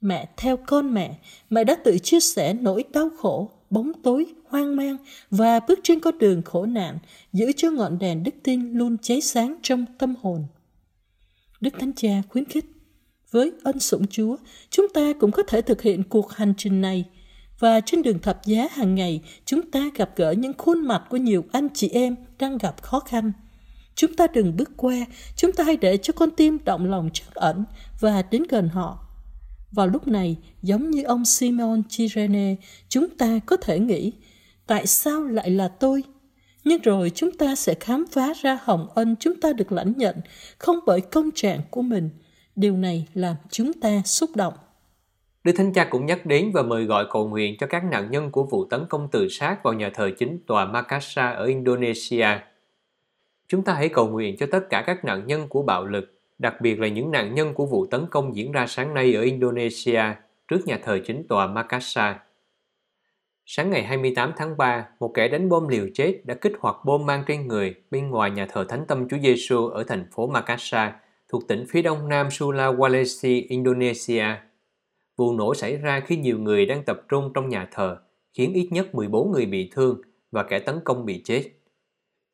Mẹ 0.01 0.29
theo 0.37 0.57
con 0.57 0.95
mẹ, 0.95 1.19
mẹ 1.51 1.65
đã 1.65 1.77
tự 1.85 1.99
chia 1.99 2.21
sẻ 2.21 2.55
nỗi 2.55 2.85
đau 2.93 3.11
khổ, 3.19 3.51
bóng 3.71 3.93
tối, 4.03 4.27
hoang 4.45 4.77
mang 4.77 4.97
và 5.31 5.61
bước 5.61 5.79
trên 5.83 6.01
con 6.01 6.19
đường 6.19 6.43
khổ 6.43 6.67
nạn, 6.67 6.99
giữ 7.33 7.53
cho 7.57 7.71
ngọn 7.71 7.99
đèn 7.99 8.23
đức 8.23 8.35
tin 8.43 8.73
luôn 8.73 8.97
cháy 9.03 9.21
sáng 9.21 9.55
trong 9.63 9.85
tâm 9.99 10.15
hồn. 10.23 10.45
Đức 11.61 11.75
Thánh 11.79 11.93
Cha 11.93 12.23
khuyến 12.29 12.45
khích, 12.45 12.65
với 13.31 13.53
ân 13.63 13.81
sủng 13.81 14.07
Chúa, 14.07 14.37
chúng 14.71 14.89
ta 14.89 15.13
cũng 15.21 15.31
có 15.31 15.43
thể 15.43 15.63
thực 15.63 15.83
hiện 15.83 16.03
cuộc 16.03 16.33
hành 16.33 16.55
trình 16.57 16.81
này– 16.81 17.05
và 17.59 17.81
trên 17.81 18.03
đường 18.03 18.19
thập 18.19 18.47
giá 18.47 18.67
hàng 18.71 18.95
ngày, 18.95 19.21
chúng 19.45 19.71
ta 19.71 19.91
gặp 19.95 20.11
gỡ 20.17 20.33
những 20.33 20.53
khuôn 20.59 20.87
mặt 20.87 21.03
của 21.11 21.17
nhiều 21.17 21.45
anh 21.53 21.69
chị 21.75 21.89
em 21.89 22.17
đang 22.39 22.59
gặp 22.59 22.83
khó 22.83 23.01
khăn. 23.01 23.33
Chúng 23.99 24.14
ta 24.14 24.26
đừng 24.35 24.57
bước 24.57 24.71
qua, 24.76 24.95
chúng 25.37 25.52
ta 25.52 25.64
hãy 25.64 25.76
để 25.76 25.97
cho 25.97 26.12
con 26.12 26.31
tim 26.31 26.59
động 26.64 26.90
lòng 26.90 27.11
trắc 27.12 27.35
ẩn 27.35 27.64
và 28.00 28.23
đến 28.31 28.43
gần 28.49 28.69
họ. 28.69 28.99
Vào 29.73 29.87
lúc 29.87 30.09
này, 30.09 30.37
giống 30.62 30.90
như 30.90 31.02
ông 31.02 31.25
Simon 31.25 31.83
Chirene, 31.88 32.55
chúng 32.88 33.09
ta 33.09 33.40
có 33.47 33.57
thể 33.57 33.78
nghĩ, 33.78 34.12
tại 34.67 34.87
sao 34.87 35.25
lại 35.25 35.50
là 35.50 35.69
tôi? 35.69 36.02
Nhưng 36.64 36.83
rồi 36.83 37.11
chúng 37.14 37.33
ta 37.33 37.55
sẽ 37.55 37.75
khám 37.75 38.05
phá 38.12 38.33
ra 38.43 38.59
hồng 38.62 38.88
ân 38.95 39.17
chúng 39.21 39.40
ta 39.40 39.52
được 39.52 39.73
lãnh 39.73 39.93
nhận, 39.97 40.17
không 40.59 40.78
bởi 40.87 41.00
công 41.00 41.31
trạng 41.35 41.61
của 41.71 41.83
mình. 41.83 42.11
Điều 42.57 42.76
này 42.76 43.07
làm 43.14 43.37
chúng 43.50 43.73
ta 43.73 44.02
xúc 44.05 44.31
động. 44.37 44.55
Đức 45.45 45.52
Thánh 45.57 45.73
Cha 45.73 45.85
cũng 45.90 46.07
nhắc 46.07 46.26
đến 46.26 46.50
và 46.55 46.62
mời 46.62 46.85
gọi 46.85 47.07
cầu 47.11 47.28
nguyện 47.28 47.57
cho 47.61 47.67
các 47.67 47.85
nạn 47.85 48.11
nhân 48.11 48.31
của 48.31 48.45
vụ 48.45 48.64
tấn 48.64 48.87
công 48.88 49.09
tự 49.12 49.28
sát 49.28 49.62
vào 49.62 49.75
nhà 49.75 49.90
thờ 49.95 50.11
chính 50.19 50.38
tòa 50.47 50.64
Makassar 50.64 51.37
ở 51.37 51.45
Indonesia. 51.45 52.28
Chúng 53.49 53.64
ta 53.64 53.75
hãy 53.75 53.88
cầu 53.88 54.09
nguyện 54.09 54.37
cho 54.37 54.47
tất 54.50 54.61
cả 54.71 54.85
các 54.87 55.05
nạn 55.05 55.26
nhân 55.26 55.49
của 55.49 55.62
bạo 55.62 55.87
lực, 55.87 56.21
đặc 56.38 56.61
biệt 56.61 56.81
là 56.81 56.88
những 56.88 57.11
nạn 57.11 57.35
nhân 57.35 57.55
của 57.55 57.67
vụ 57.67 57.87
tấn 57.87 58.07
công 58.11 58.37
diễn 58.37 58.52
ra 58.52 58.67
sáng 58.67 58.95
nay 58.95 59.14
ở 59.14 59.23
Indonesia 59.23 60.02
trước 60.49 60.67
nhà 60.67 60.78
thờ 60.85 60.99
chính 61.07 61.28
tòa 61.28 61.47
Makassar. 61.47 62.17
Sáng 63.47 63.71
ngày 63.71 63.83
28 63.83 64.33
tháng 64.37 64.57
3, 64.57 64.88
một 65.00 65.11
kẻ 65.14 65.28
đánh 65.28 65.49
bom 65.49 65.69
liều 65.69 65.87
chết 65.95 66.21
đã 66.25 66.35
kích 66.35 66.52
hoạt 66.61 66.76
bom 66.85 67.07
mang 67.07 67.25
trên 67.26 67.49
người 67.49 67.75
bên 67.90 68.11
ngoài 68.11 68.31
nhà 68.31 68.47
thờ 68.47 68.64
Thánh 68.69 68.85
Tâm 68.88 69.09
Chúa 69.09 69.19
Giêsu 69.19 69.69
ở 69.69 69.85
thành 69.85 70.07
phố 70.12 70.26
Makassar, 70.26 70.93
thuộc 71.28 71.49
tỉnh 71.49 71.64
phía 71.69 71.83
đông 71.83 72.09
nam 72.09 72.28
Sulawesi, 72.28 73.47
Indonesia. 73.49 74.25
Vụ 75.17 75.33
nổ 75.33 75.55
xảy 75.55 75.76
ra 75.76 76.00
khi 76.00 76.17
nhiều 76.17 76.38
người 76.38 76.67
đang 76.67 76.83
tập 76.83 77.00
trung 77.09 77.33
trong 77.35 77.49
nhà 77.49 77.69
thờ, 77.71 77.97
khiến 78.33 78.52
ít 78.52 78.69
nhất 78.71 78.95
14 78.95 79.33
người 79.33 79.47
bị 79.47 79.71
thương 79.73 80.00
và 80.31 80.43
kẻ 80.43 80.59
tấn 80.59 80.81
công 80.85 81.05
bị 81.05 81.23
chết. 81.25 81.58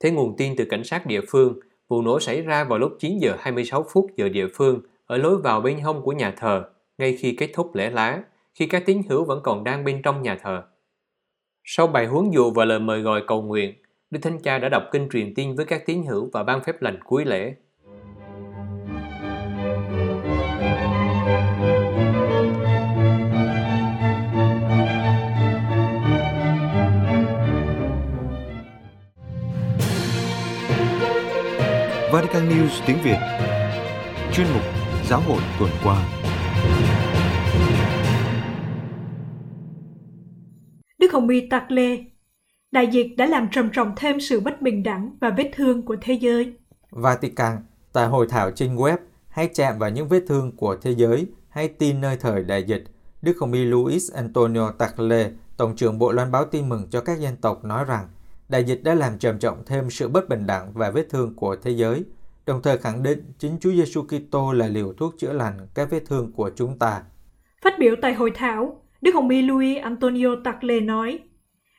Theo 0.05 0.13
nguồn 0.13 0.37
tin 0.37 0.57
từ 0.57 0.65
cảnh 0.65 0.85
sát 0.85 1.07
địa 1.07 1.21
phương, 1.29 1.59
vụ 1.89 2.03
nổ 2.03 2.21
xảy 2.21 2.43
ra 2.43 2.65
vào 2.65 2.79
lúc 2.79 2.93
9 2.99 3.19
giờ 3.19 3.37
26 3.39 3.85
phút 3.93 4.07
giờ 4.17 4.29
địa 4.29 4.47
phương 4.55 4.81
ở 5.07 5.17
lối 5.17 5.37
vào 5.37 5.61
bên 5.61 5.81
hông 5.81 6.03
của 6.03 6.13
nhà 6.13 6.35
thờ, 6.37 6.65
ngay 6.99 7.17
khi 7.17 7.35
kết 7.39 7.51
thúc 7.55 7.75
lễ 7.75 7.91
lá, 7.91 8.23
khi 8.55 8.67
các 8.67 8.83
tín 8.87 9.03
hữu 9.09 9.25
vẫn 9.25 9.41
còn 9.43 9.65
đang 9.65 9.85
bên 9.85 10.03
trong 10.03 10.23
nhà 10.23 10.39
thờ. 10.43 10.63
Sau 11.65 11.87
bài 11.87 12.07
huấn 12.07 12.31
dụ 12.31 12.51
và 12.51 12.65
lời 12.65 12.79
mời 12.79 13.01
gọi 13.01 13.23
cầu 13.27 13.43
nguyện, 13.43 13.75
Đức 14.11 14.21
Thánh 14.23 14.39
Cha 14.39 14.59
đã 14.59 14.69
đọc 14.69 14.83
kinh 14.93 15.09
truyền 15.09 15.35
tin 15.35 15.55
với 15.55 15.67
các 15.67 15.87
tín 15.87 16.03
hữu 16.03 16.31
và 16.33 16.43
ban 16.43 16.65
phép 16.65 16.83
lành 16.83 16.99
cuối 17.05 17.25
lễ. 17.25 17.55
Vatican 32.15 32.49
News 32.49 32.83
tiếng 32.87 32.99
Việt 33.05 33.19
Chuyên 34.33 34.47
mục 34.55 34.63
Giáo 35.09 35.21
hội 35.21 35.41
tuần 35.59 35.71
qua 35.85 36.09
Đức 40.99 41.13
Hồng 41.13 41.29
Y 41.29 41.49
Tạc 41.49 41.71
Lê 41.71 41.99
Đại 42.71 42.87
dịch 42.87 43.07
đã 43.17 43.27
làm 43.27 43.49
trầm 43.53 43.71
trọng 43.73 43.93
thêm 43.97 44.21
sự 44.21 44.41
bất 44.41 44.63
bình 44.63 44.83
đẳng 44.83 45.17
và 45.21 45.31
vết 45.31 45.51
thương 45.55 45.83
của 45.83 45.97
thế 46.01 46.15
giới. 46.15 46.53
Vatican, 46.91 47.57
tại 47.93 48.07
hội 48.07 48.27
thảo 48.29 48.51
trên 48.51 48.77
web 48.77 48.97
hay 49.29 49.49
chạm 49.55 49.79
vào 49.79 49.91
những 49.91 50.09
vết 50.09 50.23
thương 50.29 50.57
của 50.57 50.77
thế 50.83 50.95
giới 50.95 51.27
hay 51.49 51.69
tin 51.69 52.01
nơi 52.01 52.17
thời 52.17 52.45
đại 52.45 52.63
dịch, 52.63 52.85
Đức 53.23 53.37
Hồng 53.41 53.53
Y 53.53 53.65
Luis 53.65 54.13
Antonio 54.13 54.71
Tagle, 54.71 55.31
Tổng 55.57 55.77
trưởng 55.77 55.99
Bộ 55.99 56.13
Loan 56.13 56.33
báo 56.33 56.45
tin 56.45 56.69
mừng 56.69 56.91
cho 56.91 57.01
các 57.01 57.21
dân 57.21 57.37
tộc 57.37 57.65
nói 57.65 57.85
rằng 57.85 58.09
Đại 58.49 58.65
dịch 58.65 58.81
đã 58.85 58.95
làm 58.95 59.19
trầm 59.19 59.39
trọng 59.39 59.63
thêm 59.67 59.91
sự 59.91 60.09
bất 60.09 60.29
bình 60.29 60.47
đẳng 60.47 60.73
và 60.75 60.91
vết 60.91 61.07
thương 61.11 61.35
của 61.37 61.57
thế 61.57 61.71
giới, 61.71 62.05
đồng 62.47 62.63
thời 62.63 62.79
khẳng 62.79 63.03
định 63.03 63.33
chính 63.39 63.57
Chúa 63.61 63.71
Giêsu 63.71 64.03
Kitô 64.03 64.53
là 64.53 64.67
liều 64.67 64.93
thuốc 64.93 65.15
chữa 65.19 65.33
lành 65.33 65.59
các 65.75 65.91
vết 65.91 66.03
thương 66.07 66.33
của 66.33 66.51
chúng 66.57 66.79
ta. 66.79 67.03
Phát 67.63 67.79
biểu 67.79 67.95
tại 68.03 68.15
hội 68.15 68.31
thảo, 68.35 68.83
Đức 69.01 69.15
Hồng 69.15 69.29
Y 69.29 69.43
Louis 69.43 69.83
Antonio 69.83 70.37
Tagle 70.45 70.81
nói, 70.81 71.19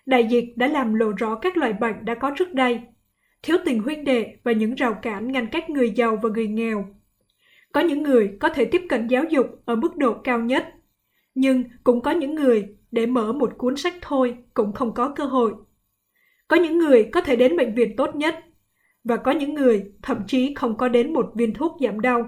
Đại 0.06 0.28
dịch 0.28 0.54
đã 0.56 0.68
làm 0.68 0.94
lộ 0.94 1.12
rõ 1.18 1.36
các 1.36 1.58
loại 1.58 1.74
bệnh 1.74 2.06
đã 2.06 2.16
có 2.16 2.32
trước 2.38 2.54
đây, 2.54 2.82
thiếu 3.44 3.58
tình 3.66 3.84
huynh 3.84 4.04
đệ 4.04 4.36
và 4.44 4.52
những 4.52 4.76
rào 4.76 4.94
cản 5.02 5.32
ngăn 5.32 5.48
cách 5.48 5.70
người 5.70 5.92
giàu 5.92 6.20
và 6.24 6.30
người 6.30 6.48
nghèo. 6.48 6.86
Có 7.74 7.82
những 7.82 8.04
người 8.04 8.38
có 8.40 8.50
thể 8.50 8.66
tiếp 8.66 8.82
cận 8.90 9.08
giáo 9.08 9.24
dục 9.24 9.46
ở 9.66 9.76
mức 9.76 9.98
độ 9.98 10.14
cao 10.14 10.40
nhất, 10.40 10.68
nhưng 11.36 11.64
cũng 11.84 12.02
có 12.02 12.12
những 12.12 12.36
người 12.36 12.68
để 12.92 13.06
mở 13.06 13.34
một 13.34 13.54
cuốn 13.58 13.76
sách 13.76 13.94
thôi 14.02 14.38
cũng 14.54 14.74
không 14.74 14.94
có 14.94 15.14
cơ 15.16 15.26
hội. 15.26 15.54
Có 16.48 16.58
những 16.58 16.78
người 16.78 17.10
có 17.14 17.22
thể 17.22 17.36
đến 17.36 17.58
bệnh 17.58 17.76
viện 17.76 17.96
tốt 17.96 18.16
nhất, 18.16 18.36
và 19.04 19.18
có 19.18 19.32
những 19.32 19.54
người 19.54 19.92
thậm 20.02 20.18
chí 20.28 20.54
không 20.54 20.78
có 20.78 20.88
đến 20.88 21.14
một 21.14 21.32
viên 21.36 21.54
thuốc 21.54 21.78
giảm 21.82 22.00
đau. 22.00 22.28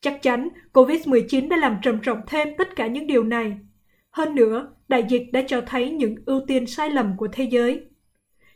Chắc 0.00 0.22
chắn 0.22 0.48
COVID-19 0.72 1.48
đã 1.48 1.56
làm 1.56 1.76
trầm 1.82 1.98
trọng 2.02 2.20
thêm 2.26 2.48
tất 2.58 2.76
cả 2.76 2.86
những 2.86 3.06
điều 3.06 3.24
này. 3.24 3.58
Hơn 4.10 4.34
nữa, 4.34 4.74
đại 4.88 5.04
dịch 5.08 5.22
đã 5.32 5.42
cho 5.46 5.60
thấy 5.66 5.90
những 5.90 6.16
ưu 6.26 6.40
tiên 6.46 6.66
sai 6.66 6.90
lầm 6.90 7.16
của 7.16 7.28
thế 7.32 7.44
giới. 7.44 7.86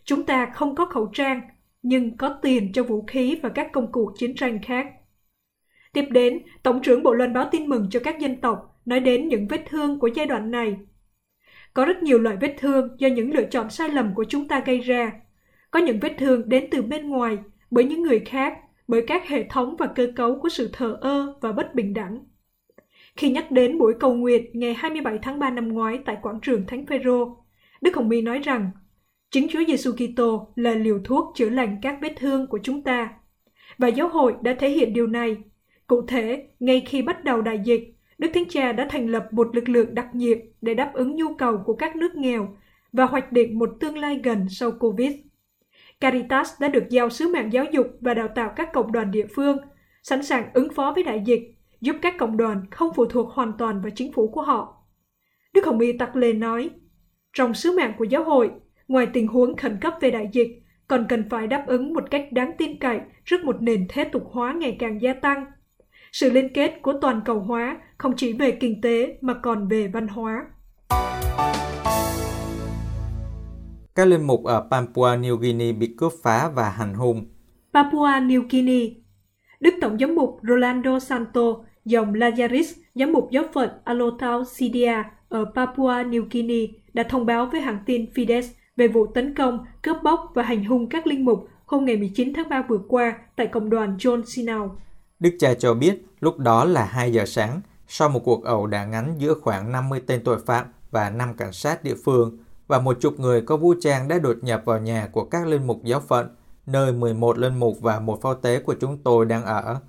Chúng 0.03 0.23
ta 0.23 0.51
không 0.53 0.75
có 0.75 0.85
khẩu 0.85 1.09
trang, 1.13 1.41
nhưng 1.83 2.17
có 2.17 2.39
tiền 2.41 2.71
cho 2.73 2.83
vũ 2.83 3.05
khí 3.07 3.39
và 3.43 3.49
các 3.49 3.71
công 3.71 3.91
cụ 3.91 4.11
chiến 4.17 4.35
tranh 4.35 4.59
khác. 4.61 4.87
Tiếp 5.93 6.05
đến, 6.11 6.41
Tổng 6.63 6.81
trưởng 6.81 7.03
Bộ 7.03 7.13
Loan 7.13 7.33
báo 7.33 7.49
tin 7.51 7.67
mừng 7.67 7.87
cho 7.91 7.99
các 7.99 8.19
dân 8.19 8.41
tộc 8.41 8.79
nói 8.85 8.99
đến 8.99 9.27
những 9.27 9.47
vết 9.47 9.63
thương 9.69 9.99
của 9.99 10.07
giai 10.07 10.25
đoạn 10.25 10.51
này 10.51 10.77
có 11.73 11.85
rất 11.85 12.03
nhiều 12.03 12.19
loại 12.19 12.37
vết 12.41 12.55
thương 12.57 12.95
do 12.97 13.07
những 13.07 13.33
lựa 13.33 13.43
chọn 13.43 13.69
sai 13.69 13.89
lầm 13.89 14.13
của 14.15 14.25
chúng 14.29 14.47
ta 14.47 14.63
gây 14.65 14.79
ra. 14.79 15.11
Có 15.71 15.79
những 15.79 15.99
vết 15.99 16.15
thương 16.17 16.49
đến 16.49 16.67
từ 16.71 16.81
bên 16.81 17.09
ngoài, 17.09 17.37
bởi 17.71 17.83
những 17.83 18.03
người 18.03 18.19
khác, 18.19 18.57
bởi 18.87 19.01
các 19.07 19.27
hệ 19.27 19.43
thống 19.49 19.75
và 19.79 19.87
cơ 19.87 20.07
cấu 20.15 20.39
của 20.39 20.49
sự 20.49 20.69
thờ 20.73 20.97
ơ 21.01 21.33
và 21.41 21.51
bất 21.51 21.75
bình 21.75 21.93
đẳng. 21.93 22.19
Khi 23.15 23.29
nhắc 23.29 23.51
đến 23.51 23.77
buổi 23.77 23.93
cầu 23.99 24.13
nguyện 24.13 24.45
ngày 24.53 24.73
27 24.73 25.19
tháng 25.21 25.39
3 25.39 25.49
năm 25.49 25.67
ngoái 25.67 25.99
tại 26.05 26.17
quảng 26.21 26.39
trường 26.41 26.65
Thánh 26.67 26.85
Phaero, 26.85 27.35
Đức 27.81 27.95
Hồng 27.95 28.09
My 28.09 28.21
nói 28.21 28.39
rằng 28.39 28.71
chính 29.31 29.47
Chúa 29.47 29.59
Giêsu 29.67 29.91
Kitô 29.91 30.53
là 30.55 30.73
liều 30.73 30.99
thuốc 31.03 31.33
chữa 31.35 31.49
lành 31.49 31.77
các 31.81 31.97
vết 32.01 32.13
thương 32.17 32.47
của 32.47 32.59
chúng 32.63 32.83
ta. 32.83 33.13
Và 33.77 33.87
giáo 33.87 34.07
hội 34.07 34.33
đã 34.41 34.55
thể 34.59 34.69
hiện 34.69 34.93
điều 34.93 35.07
này. 35.07 35.37
Cụ 35.87 36.01
thể, 36.07 36.47
ngay 36.59 36.83
khi 36.87 37.01
bắt 37.01 37.23
đầu 37.23 37.41
đại 37.41 37.59
dịch, 37.63 37.95
Đức 38.21 38.31
Thánh 38.33 38.49
Cha 38.49 38.71
đã 38.71 38.87
thành 38.89 39.07
lập 39.07 39.27
một 39.31 39.55
lực 39.55 39.69
lượng 39.69 39.95
đặc 39.95 40.15
nhiệm 40.15 40.37
để 40.61 40.73
đáp 40.73 40.91
ứng 40.93 41.15
nhu 41.15 41.33
cầu 41.33 41.57
của 41.65 41.75
các 41.75 41.95
nước 41.95 42.15
nghèo 42.15 42.57
và 42.93 43.05
hoạch 43.05 43.31
định 43.31 43.59
một 43.59 43.69
tương 43.79 43.97
lai 43.97 44.19
gần 44.23 44.45
sau 44.49 44.71
Covid. 44.71 45.11
Caritas 45.99 46.61
đã 46.61 46.67
được 46.67 46.83
giao 46.89 47.09
sứ 47.09 47.27
mạng 47.27 47.53
giáo 47.53 47.65
dục 47.71 47.87
và 48.01 48.13
đào 48.13 48.27
tạo 48.35 48.53
các 48.55 48.73
cộng 48.73 48.91
đoàn 48.91 49.11
địa 49.11 49.25
phương, 49.35 49.57
sẵn 50.03 50.23
sàng 50.23 50.49
ứng 50.53 50.73
phó 50.73 50.91
với 50.95 51.03
đại 51.03 51.21
dịch, 51.25 51.41
giúp 51.81 51.95
các 52.01 52.15
cộng 52.17 52.37
đoàn 52.37 52.65
không 52.71 52.93
phụ 52.95 53.05
thuộc 53.05 53.29
hoàn 53.29 53.53
toàn 53.57 53.81
vào 53.81 53.91
chính 53.95 54.13
phủ 54.13 54.27
của 54.27 54.41
họ. 54.41 54.83
Đức 55.53 55.65
Hồng 55.65 55.79
Y 55.79 55.93
Tắc 55.93 56.15
Lê 56.15 56.33
nói, 56.33 56.69
trong 57.33 57.53
sứ 57.53 57.77
mạng 57.77 57.93
của 57.97 58.03
giáo 58.03 58.23
hội, 58.23 58.51
ngoài 58.87 59.07
tình 59.13 59.27
huống 59.27 59.57
khẩn 59.57 59.77
cấp 59.81 59.93
về 60.01 60.11
đại 60.11 60.29
dịch, 60.31 60.61
còn 60.87 61.05
cần 61.09 61.23
phải 61.29 61.47
đáp 61.47 61.63
ứng 61.67 61.93
một 61.93 62.11
cách 62.11 62.27
đáng 62.31 62.51
tin 62.57 62.79
cậy 62.79 62.99
trước 63.25 63.43
một 63.43 63.61
nền 63.61 63.85
thế 63.89 64.03
tục 64.03 64.23
hóa 64.31 64.53
ngày 64.53 64.75
càng 64.79 65.01
gia 65.01 65.13
tăng. 65.13 65.45
Sự 66.11 66.29
liên 66.31 66.53
kết 66.53 66.81
của 66.81 66.93
toàn 67.01 67.21
cầu 67.25 67.39
hóa 67.39 67.77
không 67.97 68.13
chỉ 68.17 68.33
về 68.33 68.51
kinh 68.51 68.81
tế 68.81 69.17
mà 69.21 69.33
còn 69.33 69.67
về 69.67 69.87
văn 69.87 70.07
hóa. 70.07 70.45
Các 73.95 74.07
linh 74.07 74.27
mục 74.27 74.43
ở 74.43 74.67
Papua 74.71 75.15
New 75.15 75.35
Guinea 75.35 75.73
bị 75.79 75.95
cướp 75.97 76.11
phá 76.23 76.49
và 76.55 76.69
hành 76.69 76.93
hung. 76.93 77.25
Papua 77.73 78.07
New 78.07 78.43
Guinea 78.49 78.87
Đức 79.59 79.73
Tổng 79.81 79.97
giám 79.99 80.15
mục 80.15 80.39
Rolando 80.47 80.99
Santo, 80.99 81.41
dòng 81.85 82.13
Lazaris, 82.13 82.81
giám 82.95 83.11
mục 83.13 83.29
giáo 83.31 83.43
phận 83.53 83.69
Alotau 83.83 84.45
Sidia 84.45 85.03
ở 85.29 85.45
Papua 85.55 85.93
New 85.93 86.25
Guinea 86.31 86.67
đã 86.93 87.03
thông 87.03 87.25
báo 87.25 87.45
với 87.45 87.61
hãng 87.61 87.79
tin 87.85 88.05
Fides 88.15 88.43
về 88.77 88.87
vụ 88.87 89.05
tấn 89.05 89.35
công, 89.35 89.65
cướp 89.81 89.97
bóc 90.03 90.31
và 90.33 90.43
hành 90.43 90.63
hung 90.63 90.89
các 90.89 91.07
linh 91.07 91.25
mục 91.25 91.47
hôm 91.65 91.85
ngày 91.85 91.97
19 91.97 92.33
tháng 92.33 92.49
3 92.49 92.61
vừa 92.69 92.79
qua 92.87 93.15
tại 93.35 93.47
cộng 93.47 93.69
đoàn 93.69 93.97
John 93.97 94.23
Sinau. 94.25 94.77
Đức 95.21 95.31
cha 95.39 95.53
cho 95.53 95.73
biết 95.73 96.05
lúc 96.19 96.37
đó 96.37 96.65
là 96.65 96.85
2 96.85 97.13
giờ 97.13 97.25
sáng, 97.25 97.61
sau 97.87 98.09
một 98.09 98.21
cuộc 98.23 98.43
ẩu 98.43 98.67
đả 98.67 98.85
ngắn 98.85 99.15
giữa 99.17 99.33
khoảng 99.41 99.71
50 99.71 100.01
tên 100.07 100.23
tội 100.23 100.39
phạm 100.45 100.65
và 100.91 101.09
5 101.09 101.33
cảnh 101.33 101.53
sát 101.53 101.83
địa 101.83 101.95
phương, 102.05 102.37
và 102.67 102.79
một 102.79 102.97
chục 103.01 103.19
người 103.19 103.41
có 103.41 103.57
vũ 103.57 103.73
trang 103.81 104.07
đã 104.07 104.19
đột 104.19 104.37
nhập 104.41 104.61
vào 104.65 104.79
nhà 104.79 105.09
của 105.11 105.23
các 105.23 105.47
linh 105.47 105.67
mục 105.67 105.83
giáo 105.83 105.99
phận, 105.99 106.35
nơi 106.65 106.93
11 106.93 107.37
linh 107.37 107.59
mục 107.59 107.77
và 107.81 107.99
một 107.99 108.21
phao 108.21 108.35
tế 108.35 108.59
của 108.59 108.75
chúng 108.81 108.97
tôi 108.97 109.25
đang 109.25 109.45
ở. 109.45 109.79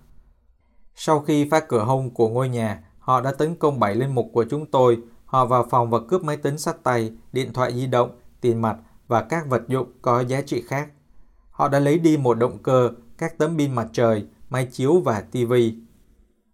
Sau 0.94 1.20
khi 1.20 1.48
phá 1.50 1.60
cửa 1.60 1.84
hông 1.84 2.10
của 2.10 2.28
ngôi 2.28 2.48
nhà, 2.48 2.84
họ 2.98 3.20
đã 3.20 3.32
tấn 3.32 3.54
công 3.54 3.80
7 3.80 3.94
linh 3.94 4.14
mục 4.14 4.26
của 4.32 4.44
chúng 4.50 4.66
tôi. 4.66 4.98
Họ 5.24 5.46
vào 5.46 5.66
phòng 5.70 5.90
và 5.90 5.98
cướp 6.08 6.22
máy 6.22 6.36
tính 6.36 6.58
sách 6.58 6.76
tay, 6.82 7.12
điện 7.32 7.52
thoại 7.52 7.72
di 7.74 7.86
động, 7.86 8.10
tiền 8.40 8.62
mặt 8.62 8.76
và 9.08 9.22
các 9.22 9.46
vật 9.48 9.62
dụng 9.68 9.92
có 10.02 10.20
giá 10.20 10.40
trị 10.40 10.62
khác. 10.66 10.88
Họ 11.50 11.68
đã 11.68 11.78
lấy 11.78 11.98
đi 11.98 12.16
một 12.16 12.34
động 12.34 12.58
cơ, 12.62 12.90
các 13.18 13.38
tấm 13.38 13.58
pin 13.58 13.74
mặt 13.74 13.88
trời, 13.92 14.26
máy 14.52 14.68
chiếu 14.72 15.00
và 15.00 15.20
TV. 15.20 15.52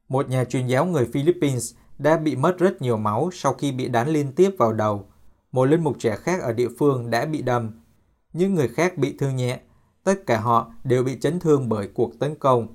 Một 0.08 0.28
nhà 0.28 0.44
truyền 0.44 0.66
giáo 0.66 0.86
người 0.86 1.08
Philippines 1.12 1.74
đã 1.98 2.16
bị 2.16 2.36
mất 2.36 2.58
rất 2.58 2.82
nhiều 2.82 2.96
máu 2.96 3.30
sau 3.32 3.52
khi 3.52 3.72
bị 3.72 3.88
đánh 3.88 4.08
liên 4.08 4.32
tiếp 4.32 4.50
vào 4.58 4.72
đầu. 4.72 5.06
Một 5.52 5.64
linh 5.64 5.84
mục 5.84 5.96
trẻ 5.98 6.16
khác 6.16 6.42
ở 6.42 6.52
địa 6.52 6.68
phương 6.78 7.10
đã 7.10 7.26
bị 7.26 7.42
đâm. 7.42 7.70
Những 8.32 8.54
người 8.54 8.68
khác 8.68 8.98
bị 8.98 9.16
thương 9.18 9.36
nhẹ. 9.36 9.60
Tất 10.04 10.26
cả 10.26 10.40
họ 10.40 10.72
đều 10.84 11.04
bị 11.04 11.20
chấn 11.20 11.40
thương 11.40 11.68
bởi 11.68 11.88
cuộc 11.94 12.18
tấn 12.18 12.34
công. 12.34 12.68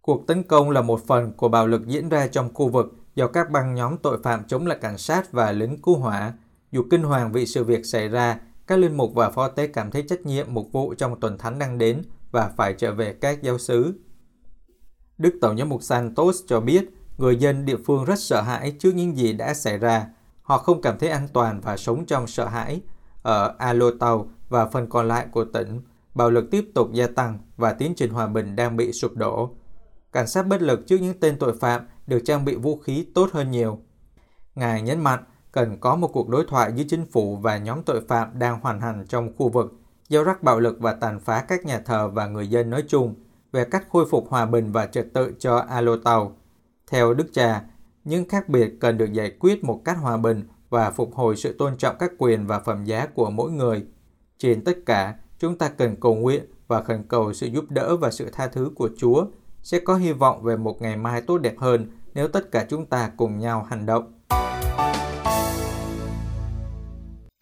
Cuộc 0.00 0.26
tấn 0.26 0.42
công 0.42 0.70
là 0.70 0.82
một 0.82 1.06
phần 1.06 1.32
của 1.32 1.48
bạo 1.48 1.66
lực 1.66 1.86
diễn 1.86 2.08
ra 2.08 2.26
trong 2.26 2.54
khu 2.54 2.68
vực 2.68 2.94
do 3.14 3.26
các 3.26 3.50
băng 3.50 3.74
nhóm 3.74 3.96
tội 3.98 4.22
phạm 4.22 4.44
chống 4.44 4.66
lại 4.66 4.78
cảnh 4.80 4.98
sát 4.98 5.32
và 5.32 5.52
lính 5.52 5.82
cứu 5.82 5.96
hỏa. 5.96 6.32
Dù 6.72 6.82
kinh 6.90 7.02
hoàng 7.02 7.32
vì 7.32 7.46
sự 7.46 7.64
việc 7.64 7.86
xảy 7.86 8.08
ra, 8.08 8.40
các 8.66 8.78
linh 8.78 8.96
mục 8.96 9.14
và 9.14 9.30
phó 9.30 9.48
tế 9.48 9.66
cảm 9.66 9.90
thấy 9.90 10.02
trách 10.08 10.26
nhiệm 10.26 10.46
mục 10.54 10.68
vụ 10.72 10.94
trong 10.94 11.20
tuần 11.20 11.38
thánh 11.38 11.58
đang 11.58 11.78
đến 11.78 12.02
và 12.32 12.50
phải 12.56 12.74
trở 12.74 12.94
về 12.94 13.12
các 13.12 13.42
giáo 13.42 13.58
xứ. 13.58 13.94
Đức 15.18 15.34
Tổng 15.40 15.58
giám 15.58 15.68
mục 15.68 15.82
Santos 15.82 16.36
cho 16.46 16.60
biết 16.60 16.90
người 17.18 17.36
dân 17.36 17.64
địa 17.64 17.76
phương 17.86 18.04
rất 18.04 18.18
sợ 18.18 18.42
hãi 18.42 18.76
trước 18.78 18.94
những 18.94 19.16
gì 19.16 19.32
đã 19.32 19.54
xảy 19.54 19.78
ra. 19.78 20.06
Họ 20.42 20.58
không 20.58 20.82
cảm 20.82 20.98
thấy 20.98 21.08
an 21.08 21.28
toàn 21.32 21.60
và 21.60 21.76
sống 21.76 22.06
trong 22.06 22.26
sợ 22.26 22.48
hãi. 22.48 22.80
Ở 23.22 23.54
Alotau 23.58 24.30
và 24.48 24.66
phần 24.66 24.88
còn 24.88 25.08
lại 25.08 25.26
của 25.32 25.44
tỉnh, 25.44 25.80
bạo 26.14 26.30
lực 26.30 26.50
tiếp 26.50 26.70
tục 26.74 26.92
gia 26.92 27.06
tăng 27.06 27.38
và 27.56 27.72
tiến 27.72 27.94
trình 27.96 28.10
hòa 28.10 28.26
bình 28.26 28.56
đang 28.56 28.76
bị 28.76 28.92
sụp 28.92 29.16
đổ. 29.16 29.54
Cảnh 30.12 30.26
sát 30.26 30.46
bất 30.46 30.62
lực 30.62 30.86
trước 30.86 30.96
những 31.00 31.20
tên 31.20 31.38
tội 31.38 31.56
phạm 31.58 31.86
được 32.06 32.20
trang 32.24 32.44
bị 32.44 32.56
vũ 32.56 32.78
khí 32.78 33.06
tốt 33.14 33.30
hơn 33.32 33.50
nhiều. 33.50 33.78
Ngài 34.54 34.82
nhấn 34.82 35.00
mạnh 35.00 35.24
cần 35.52 35.80
có 35.80 35.96
một 35.96 36.08
cuộc 36.12 36.28
đối 36.28 36.44
thoại 36.48 36.72
giữa 36.76 36.84
chính 36.88 37.06
phủ 37.06 37.36
và 37.36 37.58
nhóm 37.58 37.82
tội 37.82 38.00
phạm 38.08 38.38
đang 38.38 38.60
hoàn 38.60 38.80
hành 38.80 39.06
trong 39.08 39.36
khu 39.36 39.48
vực, 39.48 39.72
gieo 40.12 40.24
rắc 40.24 40.42
bạo 40.42 40.60
lực 40.60 40.80
và 40.80 40.92
tàn 40.92 41.20
phá 41.20 41.44
các 41.48 41.64
nhà 41.64 41.78
thờ 41.78 42.08
và 42.08 42.26
người 42.26 42.48
dân 42.48 42.70
nói 42.70 42.84
chung 42.88 43.14
về 43.52 43.64
cách 43.64 43.86
khôi 43.90 44.06
phục 44.10 44.28
hòa 44.28 44.46
bình 44.46 44.72
và 44.72 44.86
trật 44.86 45.06
tự 45.12 45.32
cho 45.38 45.56
Alotau. 45.56 46.36
Theo 46.90 47.14
Đức 47.14 47.26
Cha, 47.32 47.62
những 48.04 48.28
khác 48.28 48.48
biệt 48.48 48.80
cần 48.80 48.98
được 48.98 49.12
giải 49.12 49.32
quyết 49.40 49.64
một 49.64 49.80
cách 49.84 49.96
hòa 50.00 50.16
bình 50.16 50.42
và 50.70 50.90
phục 50.90 51.14
hồi 51.14 51.36
sự 51.36 51.56
tôn 51.58 51.76
trọng 51.76 51.96
các 51.98 52.12
quyền 52.18 52.46
và 52.46 52.58
phẩm 52.58 52.84
giá 52.84 53.06
của 53.06 53.30
mỗi 53.30 53.50
người. 53.50 53.86
Trên 54.38 54.64
tất 54.64 54.78
cả, 54.86 55.14
chúng 55.38 55.58
ta 55.58 55.68
cần 55.68 55.96
cầu 56.00 56.14
nguyện 56.14 56.44
và 56.68 56.82
khẩn 56.82 57.02
cầu 57.08 57.32
sự 57.32 57.46
giúp 57.46 57.64
đỡ 57.68 57.96
và 57.96 58.10
sự 58.10 58.30
tha 58.32 58.46
thứ 58.46 58.70
của 58.74 58.90
Chúa 58.98 59.26
sẽ 59.62 59.80
có 59.80 59.94
hy 59.94 60.12
vọng 60.12 60.42
về 60.42 60.56
một 60.56 60.82
ngày 60.82 60.96
mai 60.96 61.20
tốt 61.20 61.38
đẹp 61.38 61.54
hơn 61.58 61.90
nếu 62.14 62.28
tất 62.28 62.50
cả 62.50 62.66
chúng 62.68 62.86
ta 62.86 63.10
cùng 63.16 63.38
nhau 63.38 63.66
hành 63.70 63.86
động. 63.86 64.12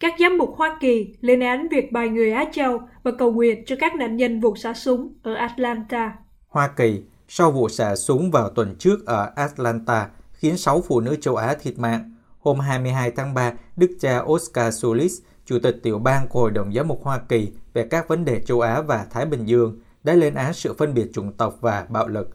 Các 0.01 0.13
giám 0.19 0.37
mục 0.37 0.53
Hoa 0.55 0.77
Kỳ 0.79 1.13
lên 1.21 1.39
án 1.39 1.67
việc 1.67 1.91
bài 1.91 2.09
người 2.09 2.31
Á 2.31 2.45
Châu 2.51 2.81
và 3.03 3.11
cầu 3.11 3.31
nguyện 3.31 3.65
cho 3.65 3.75
các 3.79 3.95
nạn 3.95 4.17
nhân 4.17 4.39
vụ 4.39 4.55
xả 4.55 4.73
súng 4.73 5.13
ở 5.23 5.33
Atlanta. 5.33 6.13
Hoa 6.47 6.67
Kỳ, 6.67 7.01
sau 7.27 7.51
vụ 7.51 7.69
xả 7.69 7.95
súng 7.95 8.31
vào 8.31 8.49
tuần 8.49 8.75
trước 8.79 9.05
ở 9.05 9.31
Atlanta, 9.35 10.09
khiến 10.33 10.57
6 10.57 10.81
phụ 10.87 10.99
nữ 10.99 11.15
châu 11.21 11.35
Á 11.35 11.55
thiệt 11.61 11.79
mạng. 11.79 12.15
Hôm 12.39 12.59
22 12.59 13.11
tháng 13.11 13.33
3, 13.33 13.53
Đức 13.77 13.97
cha 13.99 14.19
Oscar 14.19 14.81
Solis, 14.81 15.21
Chủ 15.45 15.59
tịch 15.63 15.75
tiểu 15.83 15.99
bang 15.99 16.27
của 16.27 16.39
Hội 16.39 16.51
đồng 16.51 16.73
Giám 16.73 16.87
mục 16.87 17.03
Hoa 17.03 17.19
Kỳ 17.29 17.47
về 17.73 17.87
các 17.89 18.07
vấn 18.07 18.25
đề 18.25 18.41
châu 18.41 18.61
Á 18.61 18.81
và 18.81 19.05
Thái 19.11 19.25
Bình 19.25 19.45
Dương, 19.45 19.79
đã 20.03 20.13
lên 20.13 20.33
án 20.33 20.53
sự 20.53 20.73
phân 20.73 20.93
biệt 20.93 21.07
chủng 21.13 21.33
tộc 21.37 21.57
và 21.61 21.85
bạo 21.89 22.07
lực. 22.07 22.29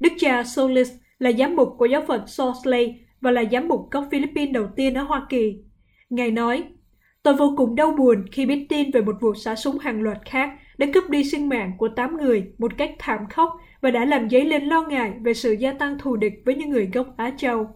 Đức 0.00 0.12
cha 0.18 0.44
Solis 0.44 0.90
là 1.18 1.32
giám 1.32 1.56
mục 1.56 1.74
của 1.78 1.86
giáo 1.86 2.02
phận 2.08 2.26
Salt 2.26 2.56
Lake 2.64 2.94
và 3.20 3.30
là 3.30 3.42
giám 3.52 3.68
mục 3.68 3.90
gốc 3.90 4.04
Philippines 4.10 4.54
đầu 4.54 4.66
tiên 4.76 4.94
ở 4.94 5.02
Hoa 5.02 5.26
Kỳ. 5.28 5.64
Ngài 6.10 6.30
nói, 6.30 6.64
Tôi 7.22 7.34
vô 7.34 7.54
cùng 7.56 7.74
đau 7.74 7.92
buồn 7.92 8.24
khi 8.32 8.46
biết 8.46 8.66
tin 8.68 8.90
về 8.90 9.00
một 9.00 9.16
vụ 9.20 9.34
xả 9.34 9.56
súng 9.56 9.78
hàng 9.78 10.02
loạt 10.02 10.18
khác 10.24 10.50
đã 10.78 10.86
cướp 10.94 11.10
đi 11.10 11.24
sinh 11.24 11.48
mạng 11.48 11.72
của 11.78 11.88
8 11.88 12.16
người 12.16 12.52
một 12.58 12.72
cách 12.78 12.90
thảm 12.98 13.26
khốc 13.30 13.50
và 13.80 13.90
đã 13.90 14.04
làm 14.04 14.30
dấy 14.30 14.44
lên 14.44 14.64
lo 14.64 14.82
ngại 14.82 15.12
về 15.20 15.34
sự 15.34 15.52
gia 15.52 15.72
tăng 15.72 15.98
thù 15.98 16.16
địch 16.16 16.42
với 16.44 16.54
những 16.54 16.70
người 16.70 16.90
gốc 16.92 17.06
Á 17.16 17.32
Châu. 17.36 17.66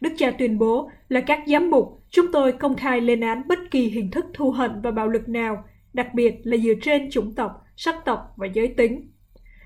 Đức 0.00 0.12
cha 0.16 0.30
tuyên 0.30 0.58
bố 0.58 0.90
là 1.08 1.20
các 1.20 1.40
giám 1.46 1.70
mục, 1.70 2.02
chúng 2.10 2.32
tôi 2.32 2.52
công 2.52 2.76
khai 2.76 3.00
lên 3.00 3.20
án 3.20 3.42
bất 3.48 3.58
kỳ 3.70 3.88
hình 3.88 4.10
thức 4.10 4.26
thù 4.34 4.50
hận 4.50 4.70
và 4.82 4.90
bạo 4.90 5.08
lực 5.08 5.28
nào, 5.28 5.64
đặc 5.92 6.14
biệt 6.14 6.34
là 6.42 6.56
dựa 6.56 6.74
trên 6.82 7.10
chủng 7.10 7.34
tộc, 7.34 7.64
sắc 7.76 8.04
tộc 8.04 8.32
và 8.36 8.46
giới 8.46 8.68
tính. 8.68 9.10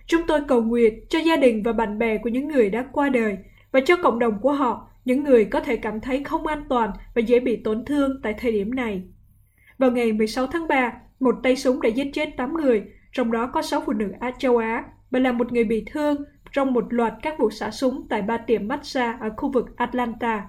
Chúng 0.07 0.23
tôi 0.27 0.41
cầu 0.49 0.63
nguyện 0.63 1.07
cho 1.09 1.19
gia 1.19 1.37
đình 1.37 1.63
và 1.63 1.73
bạn 1.73 1.99
bè 1.99 2.19
của 2.19 2.29
những 2.29 2.49
người 2.49 2.71
đã 2.71 2.87
qua 2.93 3.09
đời 3.09 3.37
và 3.73 3.81
cho 3.87 3.97
cộng 3.97 4.19
đồng 4.19 4.39
của 4.41 4.53
họ, 4.53 4.89
những 5.05 5.25
người 5.25 5.45
có 5.45 5.61
thể 5.61 5.77
cảm 5.77 6.01
thấy 6.01 6.25
không 6.25 6.47
an 6.47 6.65
toàn 6.69 6.91
và 7.15 7.21
dễ 7.21 7.41
bị 7.41 7.57
tổn 7.57 7.85
thương 7.85 8.21
tại 8.23 8.35
thời 8.39 8.53
điểm 8.53 8.75
này. 8.75 9.03
Vào 9.79 9.91
ngày 9.91 10.13
16 10.13 10.47
tháng 10.47 10.69
3, 10.69 10.93
một 11.21 11.35
tay 11.43 11.57
súng 11.57 11.83
đã 11.83 11.89
giết 11.89 12.11
chết 12.13 12.37
8 12.37 12.55
người, 12.55 12.85
trong 13.13 13.33
đó 13.33 13.47
có 13.47 13.63
6 13.63 13.83
phụ 13.87 13.93
nữ 13.93 14.13
Á 14.21 14.31
châu 14.39 14.57
Á 14.57 14.85
và 15.11 15.19
làm 15.19 15.39
một 15.39 15.53
người 15.53 15.65
bị 15.65 15.85
thương 15.87 16.25
trong 16.53 16.73
một 16.73 16.93
loạt 16.93 17.13
các 17.23 17.39
vụ 17.39 17.51
xả 17.51 17.71
súng 17.71 18.07
tại 18.09 18.23
ba 18.23 18.37
tiệm 18.37 18.69
massage 18.69 19.19
ở 19.21 19.31
khu 19.37 19.53
vực 19.53 19.77
Atlanta. 19.77 20.47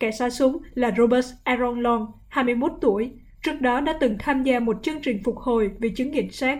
Kẻ 0.00 0.10
xả 0.10 0.30
súng 0.30 0.58
là 0.74 0.92
Robert 0.96 1.26
Aaron 1.44 1.80
Long, 1.80 2.06
21 2.28 2.72
tuổi, 2.80 3.10
trước 3.42 3.60
đó 3.60 3.80
đã 3.80 3.94
từng 4.00 4.16
tham 4.18 4.42
gia 4.42 4.60
một 4.60 4.76
chương 4.82 5.00
trình 5.02 5.22
phục 5.24 5.38
hồi 5.38 5.70
vì 5.78 5.90
chứng 5.90 6.10
nghiện 6.10 6.30
xác. 6.30 6.58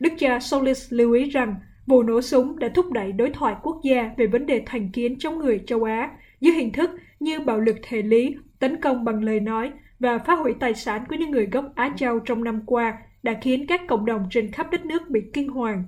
Đức 0.00 0.12
cha 0.18 0.40
Solis 0.40 0.86
lưu 0.90 1.12
ý 1.12 1.30
rằng 1.30 1.54
vụ 1.86 2.02
nổ 2.02 2.20
súng 2.20 2.58
đã 2.58 2.68
thúc 2.74 2.92
đẩy 2.92 3.12
đối 3.12 3.30
thoại 3.30 3.54
quốc 3.62 3.80
gia 3.84 4.10
về 4.16 4.26
vấn 4.26 4.46
đề 4.46 4.62
thành 4.66 4.88
kiến 4.92 5.18
chống 5.18 5.38
người 5.38 5.60
châu 5.66 5.84
Á 5.84 6.10
dưới 6.40 6.54
hình 6.54 6.72
thức 6.72 6.90
như 7.20 7.40
bạo 7.40 7.60
lực 7.60 7.76
thể 7.82 8.02
lý, 8.02 8.36
tấn 8.58 8.80
công 8.80 9.04
bằng 9.04 9.24
lời 9.24 9.40
nói 9.40 9.72
và 10.00 10.18
phá 10.18 10.34
hủy 10.34 10.54
tài 10.60 10.74
sản 10.74 11.04
của 11.08 11.16
những 11.16 11.30
người 11.30 11.46
gốc 11.46 11.64
Á 11.74 11.94
Châu 11.96 12.18
trong 12.18 12.44
năm 12.44 12.62
qua 12.66 12.98
đã 13.22 13.38
khiến 13.42 13.66
các 13.66 13.80
cộng 13.88 14.06
đồng 14.06 14.26
trên 14.30 14.52
khắp 14.52 14.70
đất 14.70 14.86
nước 14.86 15.08
bị 15.08 15.20
kinh 15.32 15.48
hoàng. 15.48 15.84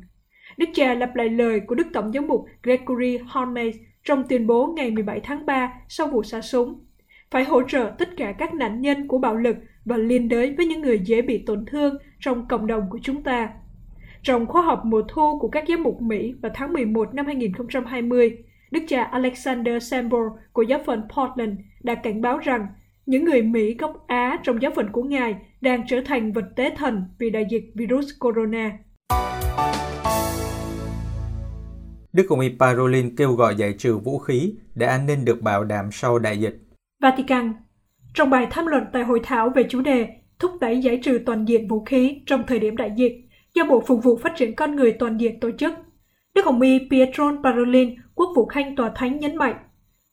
Đức 0.57 0.69
cha 0.75 0.95
lặp 0.95 1.17
lại 1.17 1.29
lời 1.29 1.61
của 1.61 1.75
Đức 1.75 1.87
Tổng 1.93 2.13
giám 2.13 2.27
mục 2.27 2.45
Gregory 2.63 3.19
Holmes 3.19 3.77
trong 4.05 4.25
tuyên 4.29 4.47
bố 4.47 4.67
ngày 4.77 4.91
17 4.91 5.21
tháng 5.21 5.47
3 5.47 5.73
sau 5.89 6.07
vụ 6.07 6.23
xả 6.23 6.41
súng. 6.41 6.81
Phải 7.31 7.45
hỗ 7.45 7.63
trợ 7.63 7.93
tất 7.99 8.09
cả 8.17 8.33
các 8.33 8.55
nạn 8.55 8.81
nhân 8.81 9.09
của 9.09 9.19
bạo 9.19 9.37
lực 9.37 9.57
và 9.85 9.97
liên 9.97 10.29
đới 10.29 10.55
với 10.57 10.67
những 10.67 10.81
người 10.81 10.99
dễ 10.99 11.23
bị 11.23 11.45
tổn 11.47 11.65
thương 11.67 11.97
trong 12.21 12.49
cộng 12.49 12.67
đồng 12.67 12.91
của 12.91 12.99
chúng 13.03 13.23
ta. 13.23 13.49
Trong 14.23 14.47
khóa 14.47 14.63
họp 14.63 14.85
mùa 14.85 15.03
thu 15.09 15.39
của 15.39 15.49
các 15.49 15.65
giám 15.69 15.83
mục 15.83 16.03
Mỹ 16.03 16.35
vào 16.43 16.53
tháng 16.55 16.73
11 16.73 17.15
năm 17.15 17.27
2020, 17.27 18.37
Đức 18.71 18.81
cha 18.89 19.03
Alexander 19.03 19.91
Sambor 19.91 20.33
của 20.53 20.63
giáo 20.63 20.81
phận 20.87 21.03
Portland 21.17 21.59
đã 21.83 21.95
cảnh 21.95 22.21
báo 22.21 22.39
rằng 22.39 22.67
những 23.09 23.25
người 23.25 23.43
Mỹ 23.43 23.75
gốc 23.79 24.05
Á 24.07 24.39
trong 24.43 24.63
giáo 24.63 24.73
phận 24.77 24.89
của 24.93 25.03
Ngài 25.03 25.37
đang 25.61 25.83
trở 25.89 26.01
thành 26.07 26.33
vật 26.33 26.45
tế 26.57 26.75
thần 26.77 27.05
vì 27.19 27.31
đại 27.31 27.47
dịch 27.51 27.65
virus 27.75 28.07
corona. 28.21 28.79
Đức 32.13 32.27
Hồng 32.31 32.41
Y 32.41 32.49
Parolin 32.59 33.17
kêu 33.17 33.33
gọi 33.33 33.55
giải 33.57 33.73
trừ 33.79 33.99
vũ 33.99 34.19
khí 34.19 34.55
để 34.75 34.87
an 34.87 35.07
ninh 35.07 35.25
được 35.25 35.43
bảo 35.43 35.65
đảm 35.65 35.89
sau 35.93 36.19
đại 36.19 36.41
dịch. 36.41 36.59
Vatican 37.03 37.53
Trong 38.15 38.31
bài 38.31 38.47
tham 38.51 38.67
luận 38.67 38.85
tại 38.93 39.05
hội 39.05 39.21
thảo 39.23 39.51
về 39.55 39.67
chủ 39.69 39.81
đề 39.81 40.09
thúc 40.39 40.53
đẩy 40.61 40.81
giải 40.81 41.01
trừ 41.03 41.21
toàn 41.27 41.45
diện 41.49 41.69
vũ 41.69 41.85
khí 41.85 42.23
trong 42.27 42.43
thời 42.47 42.59
điểm 42.59 42.77
đại 42.77 42.91
dịch 42.97 43.13
do 43.55 43.65
Bộ 43.65 43.83
Phục 43.87 44.05
vụ 44.05 44.17
Phát 44.17 44.33
triển 44.37 44.57
Con 44.57 44.77
Người 44.77 44.93
Toàn 44.93 45.21
diện 45.21 45.41
tổ 45.41 45.51
chức, 45.59 45.73
Đức 46.35 46.45
Hồng 46.45 46.61
Y 46.61 46.79
Pietro 46.91 47.33
Parolin, 47.45 47.95
quốc 48.15 48.29
vụ 48.37 48.47
khanh 48.47 48.77
tòa 48.77 48.93
thánh 48.95 49.19
nhấn 49.19 49.37
mạnh, 49.37 49.57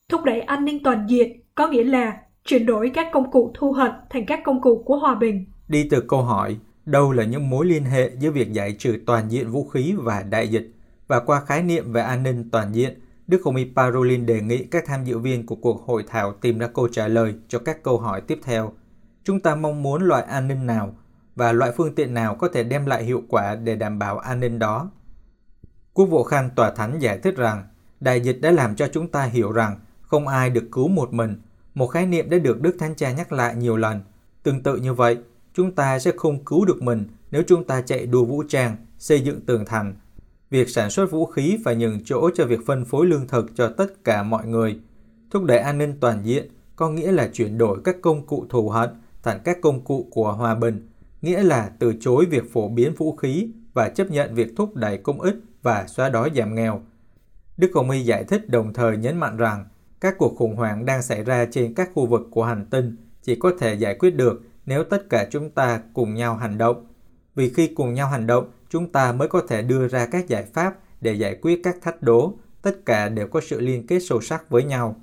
thúc 0.08 0.24
đẩy 0.24 0.40
an 0.40 0.64
ninh 0.64 0.82
toàn 0.82 1.06
diện 1.08 1.40
có 1.54 1.68
nghĩa 1.68 1.84
là 1.84 2.16
chuyển 2.46 2.66
đổi 2.66 2.90
các 2.94 3.06
công 3.12 3.30
cụ 3.30 3.50
thu 3.54 3.72
hận 3.72 3.92
thành 4.10 4.26
các 4.26 4.40
công 4.44 4.60
cụ 4.60 4.82
của 4.86 4.96
hòa 4.96 5.14
bình. 5.14 5.46
Đi 5.68 5.88
từ 5.90 6.00
câu 6.00 6.22
hỏi, 6.22 6.56
đâu 6.86 7.12
là 7.12 7.24
những 7.24 7.50
mối 7.50 7.66
liên 7.66 7.84
hệ 7.84 8.10
giữa 8.18 8.30
việc 8.30 8.52
giải 8.52 8.76
trừ 8.78 8.98
toàn 9.06 9.30
diện 9.30 9.50
vũ 9.50 9.64
khí 9.64 9.94
và 9.98 10.22
đại 10.22 10.48
dịch, 10.48 10.72
và 11.06 11.20
qua 11.20 11.40
khái 11.40 11.62
niệm 11.62 11.92
về 11.92 12.00
an 12.00 12.22
ninh 12.22 12.50
toàn 12.50 12.74
diện, 12.74 13.00
Đức 13.26 13.40
Hồng 13.44 13.56
Y 13.56 13.66
Parolin 13.76 14.26
đề 14.26 14.40
nghị 14.40 14.64
các 14.64 14.84
tham 14.86 15.04
dự 15.04 15.18
viên 15.18 15.46
của 15.46 15.56
cuộc 15.56 15.86
hội 15.86 16.04
thảo 16.06 16.32
tìm 16.32 16.58
ra 16.58 16.66
câu 16.66 16.88
trả 16.88 17.08
lời 17.08 17.34
cho 17.48 17.58
các 17.58 17.82
câu 17.82 17.98
hỏi 17.98 18.20
tiếp 18.20 18.40
theo. 18.44 18.72
Chúng 19.24 19.40
ta 19.40 19.54
mong 19.54 19.82
muốn 19.82 20.02
loại 20.02 20.22
an 20.22 20.48
ninh 20.48 20.66
nào 20.66 20.96
và 21.34 21.52
loại 21.52 21.72
phương 21.76 21.94
tiện 21.94 22.14
nào 22.14 22.34
có 22.34 22.48
thể 22.48 22.64
đem 22.64 22.86
lại 22.86 23.04
hiệu 23.04 23.22
quả 23.28 23.54
để 23.54 23.76
đảm 23.76 23.98
bảo 23.98 24.18
an 24.18 24.40
ninh 24.40 24.58
đó. 24.58 24.90
Quốc 25.92 26.06
vụ 26.06 26.22
Khanh 26.22 26.50
Tòa 26.56 26.70
Thánh 26.70 26.98
giải 26.98 27.18
thích 27.18 27.36
rằng, 27.36 27.64
đại 28.00 28.20
dịch 28.20 28.38
đã 28.40 28.50
làm 28.50 28.76
cho 28.76 28.88
chúng 28.92 29.08
ta 29.08 29.24
hiểu 29.24 29.52
rằng 29.52 29.78
không 30.02 30.28
ai 30.28 30.50
được 30.50 30.64
cứu 30.72 30.88
một 30.88 31.12
mình, 31.12 31.40
một 31.76 31.86
khái 31.86 32.06
niệm 32.06 32.30
đã 32.30 32.38
được 32.38 32.60
Đức 32.60 32.76
Thánh 32.78 32.94
Cha 32.94 33.12
nhắc 33.12 33.32
lại 33.32 33.56
nhiều 33.56 33.76
lần. 33.76 34.00
Tương 34.42 34.62
tự 34.62 34.76
như 34.76 34.94
vậy, 34.94 35.18
chúng 35.54 35.72
ta 35.72 35.98
sẽ 35.98 36.12
không 36.16 36.44
cứu 36.44 36.64
được 36.64 36.82
mình 36.82 37.04
nếu 37.30 37.42
chúng 37.46 37.64
ta 37.64 37.80
chạy 37.80 38.06
đua 38.06 38.24
vũ 38.24 38.42
trang, 38.48 38.76
xây 38.98 39.20
dựng 39.20 39.40
tường 39.40 39.64
thành. 39.64 39.94
Việc 40.50 40.68
sản 40.68 40.90
xuất 40.90 41.10
vũ 41.10 41.26
khí 41.26 41.58
và 41.64 41.72
nhường 41.72 42.00
chỗ 42.04 42.30
cho 42.34 42.46
việc 42.46 42.60
phân 42.66 42.84
phối 42.84 43.06
lương 43.06 43.28
thực 43.28 43.46
cho 43.54 43.68
tất 43.68 44.04
cả 44.04 44.22
mọi 44.22 44.46
người. 44.46 44.78
Thúc 45.30 45.44
đẩy 45.44 45.58
an 45.58 45.78
ninh 45.78 45.94
toàn 46.00 46.20
diện 46.24 46.50
có 46.76 46.90
nghĩa 46.90 47.12
là 47.12 47.28
chuyển 47.32 47.58
đổi 47.58 47.78
các 47.84 47.96
công 48.02 48.26
cụ 48.26 48.46
thù 48.48 48.68
hận 48.68 48.90
thành 49.22 49.40
các 49.44 49.58
công 49.62 49.84
cụ 49.84 50.08
của 50.10 50.32
hòa 50.32 50.54
bình, 50.54 50.88
nghĩa 51.22 51.42
là 51.42 51.70
từ 51.78 51.94
chối 52.00 52.26
việc 52.30 52.52
phổ 52.52 52.68
biến 52.68 52.94
vũ 52.94 53.16
khí 53.16 53.50
và 53.74 53.88
chấp 53.88 54.10
nhận 54.10 54.34
việc 54.34 54.52
thúc 54.56 54.74
đẩy 54.74 54.98
công 54.98 55.20
ích 55.20 55.36
và 55.62 55.86
xóa 55.86 56.08
đói 56.08 56.30
giảm 56.34 56.54
nghèo. 56.54 56.82
Đức 57.56 57.70
Hồng 57.74 57.90
Y 57.90 58.02
giải 58.02 58.24
thích 58.24 58.48
đồng 58.48 58.72
thời 58.72 58.96
nhấn 58.96 59.16
mạnh 59.16 59.36
rằng 59.36 59.64
các 60.00 60.14
cuộc 60.18 60.36
khủng 60.36 60.56
hoảng 60.56 60.86
đang 60.86 61.02
xảy 61.02 61.24
ra 61.24 61.46
trên 61.50 61.74
các 61.74 61.90
khu 61.94 62.06
vực 62.06 62.28
của 62.30 62.44
hành 62.44 62.66
tinh 62.70 62.96
chỉ 63.22 63.36
có 63.36 63.52
thể 63.58 63.74
giải 63.74 63.94
quyết 63.94 64.10
được 64.10 64.42
nếu 64.66 64.84
tất 64.84 65.10
cả 65.10 65.26
chúng 65.30 65.50
ta 65.50 65.80
cùng 65.94 66.14
nhau 66.14 66.36
hành 66.36 66.58
động. 66.58 66.86
Vì 67.34 67.48
khi 67.48 67.66
cùng 67.66 67.94
nhau 67.94 68.08
hành 68.08 68.26
động, 68.26 68.50
chúng 68.68 68.92
ta 68.92 69.12
mới 69.12 69.28
có 69.28 69.42
thể 69.48 69.62
đưa 69.62 69.88
ra 69.88 70.06
các 70.06 70.28
giải 70.28 70.42
pháp 70.42 70.74
để 71.00 71.12
giải 71.12 71.38
quyết 71.42 71.60
các 71.64 71.76
thách 71.82 72.02
đố, 72.02 72.38
tất 72.62 72.86
cả 72.86 73.08
đều 73.08 73.28
có 73.28 73.40
sự 73.40 73.60
liên 73.60 73.86
kết 73.86 74.00
sâu 74.00 74.20
sắc 74.20 74.50
với 74.50 74.64
nhau. 74.64 74.96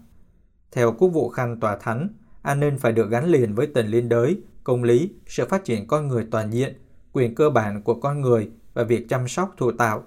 Theo 0.71 0.91
Quốc 0.91 1.09
vụ 1.09 1.29
Khanh 1.29 1.59
Tòa 1.59 1.77
Thánh, 1.77 2.07
an 2.41 2.59
ninh 2.59 2.77
phải 2.79 2.91
được 2.91 3.09
gắn 3.09 3.25
liền 3.25 3.55
với 3.55 3.67
tình 3.67 3.87
liên 3.87 4.09
đới, 4.09 4.41
công 4.63 4.83
lý, 4.83 5.11
sự 5.27 5.45
phát 5.49 5.65
triển 5.65 5.87
con 5.87 6.07
người 6.07 6.27
toàn 6.31 6.53
diện, 6.53 6.81
quyền 7.13 7.35
cơ 7.35 7.49
bản 7.49 7.81
của 7.81 7.93
con 7.93 8.21
người 8.21 8.49
và 8.73 8.83
việc 8.83 9.09
chăm 9.09 9.27
sóc 9.27 9.53
thụ 9.57 9.71
tạo. 9.71 10.03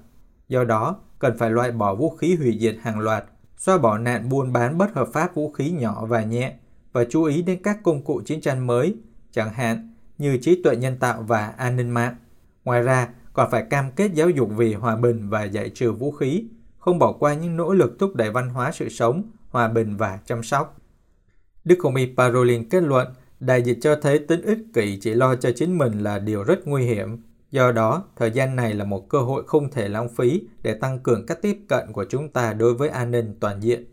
Do 0.49 0.65
đó, 0.65 1.01
cần 1.19 1.39
phải 1.39 1.51
loại 1.51 1.73
bỏ 1.73 1.95
vũ 1.95 2.11
khí 2.11 2.37
hủy 2.37 2.59
diệt 2.61 2.77
hàng 2.83 3.01
loạt, 3.01 3.25
xóa 3.57 3.79
bỏ 3.79 3.99
nạn 3.99 4.29
buôn 4.29 4.53
bán 4.53 4.79
bất 4.79 4.95
hợp 4.95 5.09
pháp 5.13 5.35
vũ 5.35 5.51
khí 5.51 5.71
nhỏ 5.71 6.07
và 6.07 6.23
nhẹ 6.23 6.55
và 6.93 7.05
chú 7.05 7.25
ý 7.25 7.43
đến 7.43 7.63
các 7.63 7.83
công 7.83 8.05
cụ 8.05 8.23
chiến 8.25 8.41
tranh 8.41 8.67
mới, 8.67 8.97
chẳng 9.33 9.53
hạn 9.53 9.95
như 10.19 10.39
trí 10.43 10.63
tuệ 10.63 10.77
nhân 10.77 10.99
tạo 10.99 11.23
và 11.23 11.47
an 11.47 11.77
ninh 11.77 11.91
mạng. 11.91 12.17
Ngoài 12.65 12.83
ra, 12.83 13.09
còn 13.33 13.51
phải 13.51 13.67
cam 13.71 13.91
kết 13.97 14.11
giáo 14.15 14.31
dục 14.31 14.51
vì 14.57 14.75
hòa 14.75 14.97
bình 14.97 15.29
và 15.29 15.45
giải 15.45 15.71
trừ 15.71 15.93
vũ 15.93 16.13
khí, 16.13 16.45
không 16.79 16.99
bỏ 16.99 17.13
qua 17.13 17.35
những 17.35 17.57
nỗ 17.57 17.73
lực 17.73 17.99
thúc 17.99 18.15
đẩy 18.15 18.31
văn 18.31 18.49
hóa 18.49 18.73
sự 18.73 18.89
sống, 18.89 19.23
hòa 19.51 19.69
bình 19.69 19.97
và 19.97 20.19
chăm 20.25 20.43
sóc. 20.43 20.77
Đức 21.65 21.79
Hồng 21.83 21.95
Y 21.95 22.15
Parolin 22.17 22.69
kết 22.69 22.83
luận, 22.83 23.09
đại 23.41 23.63
dịch 23.63 23.79
cho 23.83 23.97
thấy 24.03 24.19
tính 24.19 24.43
ích 24.43 24.59
kỷ 24.75 24.99
chỉ 25.01 25.15
lo 25.15 25.37
cho 25.37 25.51
chính 25.57 25.79
mình 25.79 26.03
là 26.03 26.19
điều 26.19 26.45
rất 26.45 26.67
nguy 26.67 26.85
hiểm. 26.85 27.23
Do 27.51 27.73
đó, 27.73 28.05
thời 28.17 28.31
gian 28.31 28.57
này 28.57 28.75
là 28.75 28.85
một 28.85 29.09
cơ 29.09 29.19
hội 29.19 29.43
không 29.47 29.71
thể 29.71 29.89
lãng 29.89 30.09
phí 30.09 30.43
để 30.63 30.75
tăng 30.75 30.99
cường 30.99 31.27
cách 31.27 31.39
tiếp 31.43 31.59
cận 31.69 31.93
của 31.93 32.05
chúng 32.09 32.29
ta 32.29 32.53
đối 32.53 32.75
với 32.75 32.89
an 32.89 33.11
ninh 33.11 33.35
toàn 33.41 33.61
diện. 33.63 33.85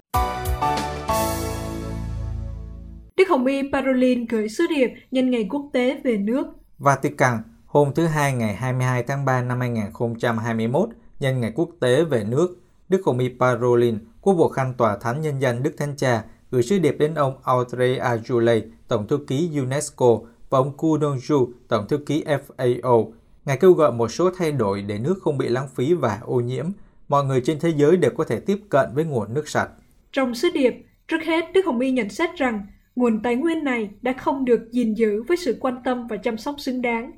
Đức 3.18 3.30
Hồng 3.30 3.46
Y 3.46 3.62
Parolin 3.74 4.26
gửi 4.26 4.50
sứ 4.50 4.64
điệp 4.70 4.90
nhân 5.12 5.30
ngày 5.30 5.48
quốc 5.50 5.70
tế 5.74 6.02
về 6.04 6.18
nước. 6.18 6.48
Vatican, 6.78 7.38
hôm 7.66 7.94
thứ 7.96 8.06
Hai 8.06 8.34
ngày 8.34 8.56
22 8.56 9.04
tháng 9.04 9.26
3 9.26 9.42
năm 9.42 9.60
2021, 9.60 10.90
nhân 11.20 11.42
ngày 11.42 11.52
quốc 11.56 11.70
tế 11.80 12.04
về 12.04 12.24
nước, 12.24 12.58
Đức 12.90 13.02
Hồng 13.06 13.20
Y 13.20 13.30
Parolin, 13.40 14.00
quốc 14.22 14.34
vụ 14.34 14.50
khanh 14.50 14.74
tòa 14.74 14.98
thánh 14.98 15.22
nhân 15.22 15.40
danh 15.40 15.64
Đức 15.64 15.74
Thánh 15.78 15.96
Cha, 15.98 16.24
gửi 16.52 16.64
sứ 16.64 16.80
điệp 16.80 16.96
đến 17.00 17.14
ông 17.14 17.34
Audrey 17.44 18.00
Azoulay, 18.00 18.62
Tổng 18.88 19.08
thư 19.08 19.20
ký 19.28 19.50
UNESCO, 19.60 20.20
và 20.50 20.60
ông 20.60 20.78
Ku 20.78 20.98
Dongju, 20.98 21.48
Tổng 21.68 21.88
thư 21.88 21.98
ký 21.98 22.24
FAO. 22.24 23.12
Ngài 23.46 23.58
kêu 23.58 23.74
gọi 23.74 23.92
một 23.92 24.08
số 24.08 24.32
thay 24.38 24.52
đổi 24.52 24.82
để 24.82 25.00
nước 25.00 25.16
không 25.22 25.38
bị 25.38 25.48
lãng 25.48 25.68
phí 25.76 25.94
và 25.94 26.20
ô 26.22 26.40
nhiễm. 26.40 26.66
Mọi 27.08 27.26
người 27.26 27.42
trên 27.42 27.60
thế 27.60 27.70
giới 27.76 27.98
đều 27.98 28.12
có 28.12 28.24
thể 28.24 28.40
tiếp 28.40 28.58
cận 28.70 28.90
với 28.96 29.06
nguồn 29.06 29.34
nước 29.34 29.48
sạch. 29.50 29.70
Trong 30.12 30.36
sứ 30.36 30.50
điệp, 30.54 30.74
trước 31.08 31.24
hết 31.24 31.46
Đức 31.54 31.66
Hồng 31.66 31.80
Y 31.80 31.92
nhận 31.92 32.10
xét 32.10 32.30
rằng 32.36 32.66
nguồn 32.96 33.22
tài 33.24 33.36
nguyên 33.36 33.64
này 33.64 33.90
đã 34.02 34.14
không 34.14 34.46
được 34.46 34.72
gìn 34.72 34.94
giữ 34.94 35.24
với 35.24 35.38
sự 35.38 35.58
quan 35.60 35.76
tâm 35.86 36.08
và 36.08 36.18
chăm 36.18 36.38
sóc 36.38 36.56
xứng 36.58 36.82
đáng. 36.82 37.12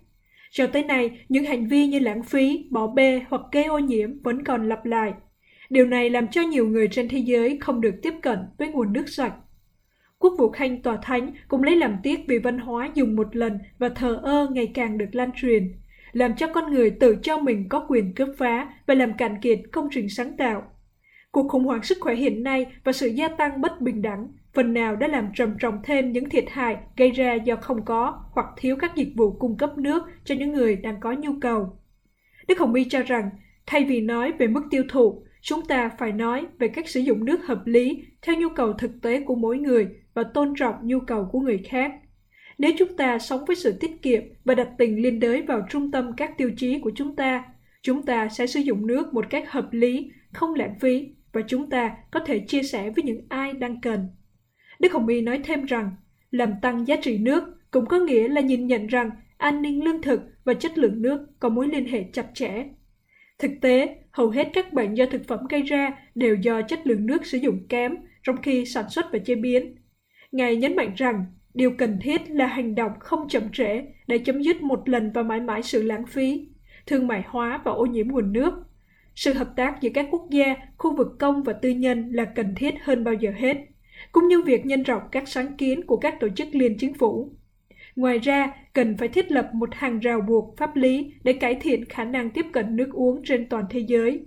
Cho 0.52 0.68
tới 0.68 0.84
nay, 0.84 1.20
những 1.30 1.46
hành 1.46 1.68
vi 1.68 1.88
như 1.88 2.00
lãng 2.00 2.24
phí, 2.24 2.68
bỏ 2.72 2.88
bê 2.88 3.22
hoặc 3.30 3.42
gây 3.52 3.64
ô 3.64 3.80
nhiễm 3.80 4.22
vẫn 4.22 4.44
còn 4.44 4.70
lặp 4.70 4.86
lại. 4.86 5.14
Điều 5.70 5.86
này 5.86 6.10
làm 6.10 6.28
cho 6.28 6.42
nhiều 6.42 6.68
người 6.68 6.88
trên 6.88 7.10
thế 7.10 7.18
giới 7.18 7.58
không 7.62 7.82
được 7.82 7.96
tiếp 8.02 8.14
cận 8.22 8.40
với 8.58 8.68
nguồn 8.68 8.94
nước 8.94 9.10
sạch. 9.10 9.34
Quốc 10.20 10.34
vụ 10.38 10.50
Khanh 10.50 10.82
Tòa 10.82 10.98
Thánh 11.02 11.34
cũng 11.48 11.64
lấy 11.64 11.76
làm 11.76 11.98
tiếc 12.04 12.20
vì 12.28 12.38
văn 12.40 12.60
hóa 12.60 12.92
dùng 12.94 13.16
một 13.16 13.36
lần 13.36 13.60
và 13.78 13.90
thờ 13.90 14.20
ơ 14.24 14.48
ngày 14.52 14.72
càng 14.74 14.98
được 14.98 15.10
lan 15.12 15.30
truyền, 15.36 15.74
làm 16.16 16.36
cho 16.36 16.48
con 16.48 16.72
người 16.72 16.90
tự 16.90 17.16
cho 17.24 17.40
mình 17.40 17.70
có 17.70 17.86
quyền 17.90 18.14
cướp 18.14 18.30
phá 18.38 18.74
và 18.86 18.94
làm 18.94 19.14
cạn 19.18 19.42
kiệt 19.42 19.60
công 19.72 19.88
trình 19.92 20.10
sáng 20.10 20.38
tạo. 20.38 20.64
Cuộc 21.32 21.48
khủng 21.50 21.64
hoảng 21.64 21.84
sức 21.84 21.98
khỏe 22.02 22.16
hiện 22.16 22.44
nay 22.44 22.66
và 22.84 22.92
sự 22.92 23.08
gia 23.08 23.28
tăng 23.28 23.62
bất 23.62 23.82
bình 23.82 24.02
đẳng 24.02 24.28
phần 24.54 24.74
nào 24.74 24.96
đã 24.96 25.08
làm 25.08 25.30
trầm 25.36 25.58
trọng 25.60 25.80
thêm 25.84 26.12
những 26.12 26.30
thiệt 26.30 26.46
hại 26.50 26.78
gây 26.98 27.12
ra 27.12 27.34
do 27.34 27.56
không 27.56 27.86
có 27.86 28.24
hoặc 28.32 28.46
thiếu 28.58 28.76
các 28.82 28.96
dịch 28.96 29.14
vụ 29.16 29.32
cung 29.32 29.58
cấp 29.58 29.78
nước 29.78 30.04
cho 30.24 30.36
những 30.36 30.52
người 30.52 30.76
đang 30.76 31.00
có 31.00 31.12
nhu 31.12 31.32
cầu. 31.42 31.78
Đức 32.48 32.60
Hồng 32.60 32.74
Y 32.74 32.84
cho 32.84 33.02
rằng, 33.02 33.30
thay 33.66 33.84
vì 33.84 34.02
nói 34.02 34.32
về 34.32 34.48
mức 34.48 34.62
tiêu 34.72 34.84
thụ, 34.90 35.24
chúng 35.42 35.66
ta 35.68 35.90
phải 36.00 36.12
nói 36.12 36.46
về 36.60 36.68
cách 36.68 36.90
sử 36.90 37.00
dụng 37.00 37.26
nước 37.26 37.46
hợp 37.46 37.62
lý 37.66 38.04
theo 38.22 38.36
nhu 38.36 38.50
cầu 38.50 38.74
thực 38.74 38.92
tế 39.02 39.22
của 39.22 39.36
mỗi 39.36 39.58
người 39.58 39.88
và 40.14 40.24
tôn 40.24 40.54
trọng 40.58 40.76
nhu 40.82 41.00
cầu 41.00 41.30
của 41.32 41.40
người 41.40 41.58
khác. 41.70 41.92
Nếu 42.58 42.72
chúng 42.78 42.98
ta 42.98 43.20
sống 43.20 43.46
với 43.46 43.56
sự 43.56 43.78
tiết 43.80 44.02
kiệm 44.02 44.24
và 44.46 44.56
đặt 44.56 44.70
tình 44.78 45.02
liên 45.02 45.20
đới 45.20 45.42
vào 45.42 45.66
trung 45.70 45.92
tâm 45.92 46.12
các 46.18 46.38
tiêu 46.38 46.52
chí 46.58 46.80
của 46.80 46.92
chúng 46.96 47.16
ta, 47.16 47.44
chúng 47.82 48.04
ta 48.04 48.30
sẽ 48.30 48.48
sử 48.48 48.60
dụng 48.60 48.88
nước 48.88 49.14
một 49.14 49.26
cách 49.30 49.52
hợp 49.52 49.68
lý, 49.72 50.12
không 50.34 50.54
lãng 50.54 50.80
phí 50.80 51.08
và 51.34 51.42
chúng 51.48 51.70
ta 51.70 51.96
có 52.12 52.20
thể 52.20 52.40
chia 52.40 52.64
sẻ 52.64 52.90
với 52.90 53.04
những 53.04 53.26
ai 53.30 53.54
đang 53.54 53.82
cần. 53.82 54.08
Đức 54.80 54.94
Hồng 54.94 55.08
Y 55.08 55.22
nói 55.22 55.42
thêm 55.44 55.66
rằng, 55.66 55.92
làm 56.32 56.54
tăng 56.62 56.88
giá 56.88 56.96
trị 56.96 57.18
nước 57.18 57.44
cũng 57.72 57.86
có 57.86 58.00
nghĩa 58.00 58.28
là 58.28 58.42
nhìn 58.42 58.68
nhận 58.68 58.88
rằng 58.88 59.10
an 59.38 59.62
ninh 59.62 59.84
lương 59.84 60.02
thực 60.02 60.22
và 60.44 60.54
chất 60.54 60.78
lượng 60.78 61.02
nước 61.02 61.28
có 61.40 61.50
mối 61.50 61.68
liên 61.68 61.86
hệ 61.86 62.04
chặt 62.14 62.26
chẽ. 62.34 62.66
Thực 63.40 63.52
tế, 63.62 63.96
hầu 64.12 64.30
hết 64.30 64.50
các 64.54 64.74
bệnh 64.74 64.94
do 64.94 65.06
thực 65.06 65.28
phẩm 65.28 65.40
gây 65.50 65.62
ra 65.62 65.98
đều 66.16 66.36
do 66.36 66.62
chất 66.62 66.88
lượng 66.88 67.06
nước 67.06 67.26
sử 67.26 67.38
dụng 67.38 67.68
kém 67.70 67.96
trong 68.24 68.42
khi 68.42 68.66
sản 68.66 68.90
xuất 68.90 69.06
và 69.12 69.20
chế 69.20 69.36
biến. 69.36 69.76
Ngài 70.32 70.56
nhấn 70.56 70.76
mạnh 70.76 70.92
rằng, 70.96 71.26
điều 71.56 71.72
cần 71.78 72.00
thiết 72.02 72.22
là 72.30 72.48
hành 72.48 72.76
động 72.76 72.92
không 73.00 73.30
chậm 73.30 73.44
trễ 73.54 73.82
để 74.08 74.18
chấm 74.18 74.42
dứt 74.42 74.62
một 74.62 74.90
lần 74.90 75.12
và 75.12 75.24
mãi 75.24 75.40
mãi 75.40 75.64
sự 75.64 75.82
lãng 75.82 76.06
phí, 76.06 76.48
thương 76.86 77.08
mại 77.08 77.24
hóa 77.28 77.62
và 77.64 77.72
ô 77.72 77.86
nhiễm 77.86 78.08
nguồn 78.08 78.34
nước. 78.34 78.54
Sự 79.16 79.34
hợp 79.34 79.54
tác 79.56 79.82
giữa 79.82 79.90
các 79.94 80.08
quốc 80.12 80.28
gia, 80.30 80.56
khu 80.78 80.96
vực 80.96 81.08
công 81.20 81.44
và 81.44 81.54
tư 81.54 81.70
nhân 81.70 82.12
là 82.12 82.26
cần 82.26 82.56
thiết 82.56 82.76
hơn 82.84 83.04
bao 83.04 83.14
giờ 83.14 83.32
hết 83.38 83.58
cũng 84.12 84.28
như 84.28 84.42
việc 84.42 84.66
nhân 84.66 84.84
rộng 84.84 85.02
các 85.12 85.28
sáng 85.28 85.58
kiến 85.58 85.86
của 85.86 85.98
các 85.98 86.20
tổ 86.20 86.28
chức 86.30 86.48
liên 86.52 86.78
chính 86.78 86.94
phủ. 86.94 87.32
Ngoài 87.96 88.20
ra, 88.20 88.54
cần 88.74 88.98
phải 88.98 89.08
thiết 89.08 89.32
lập 89.32 89.50
một 89.54 89.70
hàng 89.72 90.00
rào 90.00 90.22
buộc 90.22 90.58
pháp 90.58 90.76
lý 90.76 91.14
để 91.24 91.34
cải 91.34 91.56
thiện 91.56 91.86
khả 91.86 92.04
năng 92.04 92.30
tiếp 92.30 92.46
cận 92.54 92.76
nước 92.76 92.90
uống 92.94 93.22
trên 93.24 93.50
toàn 93.50 93.66
thế 93.70 93.80
giới. 93.80 94.26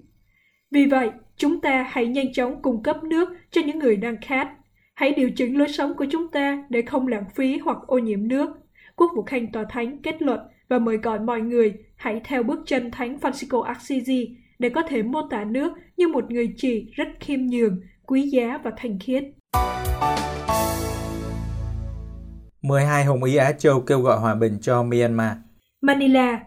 Vì 0.71 0.87
vậy, 0.87 1.11
chúng 1.37 1.61
ta 1.61 1.87
hãy 1.91 2.07
nhanh 2.07 2.33
chóng 2.33 2.63
cung 2.63 2.83
cấp 2.83 3.05
nước 3.05 3.29
cho 3.51 3.61
những 3.67 3.79
người 3.79 3.97
đang 3.97 4.17
khát. 4.21 4.49
Hãy 4.99 5.13
điều 5.13 5.31
chỉnh 5.31 5.59
lối 5.59 5.69
sống 5.69 5.97
của 5.97 6.07
chúng 6.11 6.29
ta 6.29 6.65
để 6.69 6.83
không 6.83 7.07
lãng 7.07 7.25
phí 7.35 7.59
hoặc 7.59 7.79
ô 7.87 7.99
nhiễm 7.99 8.29
nước. 8.29 8.51
Quốc 8.97 9.13
vụ 9.17 9.23
Khanh 9.23 9.53
Tòa 9.53 9.65
Thánh 9.71 10.03
kết 10.03 10.23
luận 10.23 10.41
và 10.69 10.79
mời 10.79 10.97
gọi 10.97 11.19
mọi 11.19 11.41
người 11.41 11.75
hãy 11.97 12.21
theo 12.25 12.43
bước 12.43 12.59
chân 12.67 12.91
Thánh 12.91 13.19
Francisco 13.21 13.61
Assisi 13.61 14.37
để 14.59 14.69
có 14.69 14.83
thể 14.89 15.03
mô 15.03 15.19
tả 15.31 15.45
nước 15.45 15.73
như 15.97 16.09
một 16.09 16.31
người 16.31 16.55
chị 16.57 16.87
rất 16.93 17.09
khiêm 17.21 17.41
nhường, 17.47 17.81
quý 18.07 18.23
giá 18.23 18.59
và 18.65 18.71
thanh 18.77 18.99
khiết. 18.99 19.25
12 22.63 23.05
Hồng 23.05 23.25
Y 23.25 23.37
Á 23.37 23.53
Châu 23.53 23.81
kêu 23.81 24.01
gọi 24.01 24.19
hòa 24.19 24.35
bình 24.35 24.59
cho 24.61 24.83
Myanmar 24.83 25.33
Manila 25.81 26.41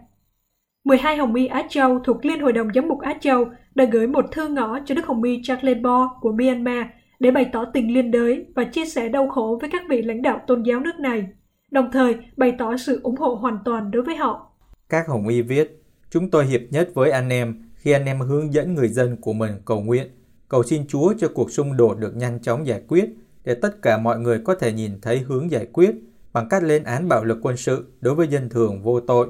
12 0.84 1.16
Hồng 1.16 1.34
Y 1.34 1.46
Á 1.46 1.62
Châu 1.68 1.98
thuộc 1.98 2.24
Liên 2.24 2.40
Hội 2.40 2.52
đồng 2.52 2.68
Giám 2.74 2.88
mục 2.88 3.00
Á 3.00 3.14
Châu 3.20 3.44
đã 3.74 3.84
gửi 3.84 4.06
một 4.06 4.24
thư 4.32 4.48
ngõ 4.48 4.78
cho 4.84 4.94
Đức 4.94 5.06
Hồng 5.06 5.22
Y 5.22 5.40
Charles 5.42 5.78
Bo 5.82 6.18
của 6.20 6.32
Myanmar 6.32 6.86
để 7.22 7.30
bày 7.30 7.50
tỏ 7.52 7.64
tình 7.64 7.94
liên 7.94 8.10
đới 8.10 8.46
và 8.54 8.64
chia 8.64 8.84
sẻ 8.86 9.08
đau 9.08 9.28
khổ 9.28 9.58
với 9.60 9.70
các 9.72 9.82
vị 9.88 10.02
lãnh 10.02 10.22
đạo 10.22 10.40
tôn 10.46 10.62
giáo 10.62 10.80
nước 10.80 10.98
này, 11.00 11.28
đồng 11.70 11.90
thời 11.92 12.16
bày 12.36 12.54
tỏ 12.58 12.76
sự 12.76 13.00
ủng 13.02 13.16
hộ 13.16 13.34
hoàn 13.34 13.58
toàn 13.64 13.90
đối 13.90 14.02
với 14.02 14.16
họ. 14.16 14.52
Các 14.88 15.08
Hồng 15.08 15.28
Y 15.28 15.42
viết, 15.42 15.82
chúng 16.10 16.30
tôi 16.30 16.46
hiệp 16.46 16.60
nhất 16.70 16.90
với 16.94 17.10
anh 17.10 17.28
em 17.28 17.70
khi 17.74 17.92
anh 17.92 18.04
em 18.04 18.20
hướng 18.20 18.54
dẫn 18.54 18.74
người 18.74 18.88
dân 18.88 19.16
của 19.16 19.32
mình 19.32 19.52
cầu 19.64 19.80
nguyện, 19.80 20.06
cầu 20.48 20.62
xin 20.62 20.86
Chúa 20.86 21.14
cho 21.18 21.28
cuộc 21.34 21.50
xung 21.50 21.76
đột 21.76 21.98
được 21.98 22.16
nhanh 22.16 22.42
chóng 22.42 22.66
giải 22.66 22.82
quyết 22.88 23.04
để 23.44 23.54
tất 23.54 23.82
cả 23.82 23.98
mọi 23.98 24.20
người 24.20 24.40
có 24.44 24.54
thể 24.54 24.72
nhìn 24.72 25.00
thấy 25.00 25.18
hướng 25.18 25.50
giải 25.50 25.66
quyết 25.72 25.90
bằng 26.32 26.48
cách 26.48 26.62
lên 26.62 26.84
án 26.84 27.08
bạo 27.08 27.24
lực 27.24 27.38
quân 27.42 27.56
sự 27.56 27.92
đối 28.00 28.14
với 28.14 28.28
dân 28.28 28.48
thường 28.48 28.82
vô 28.82 29.00
tội. 29.00 29.28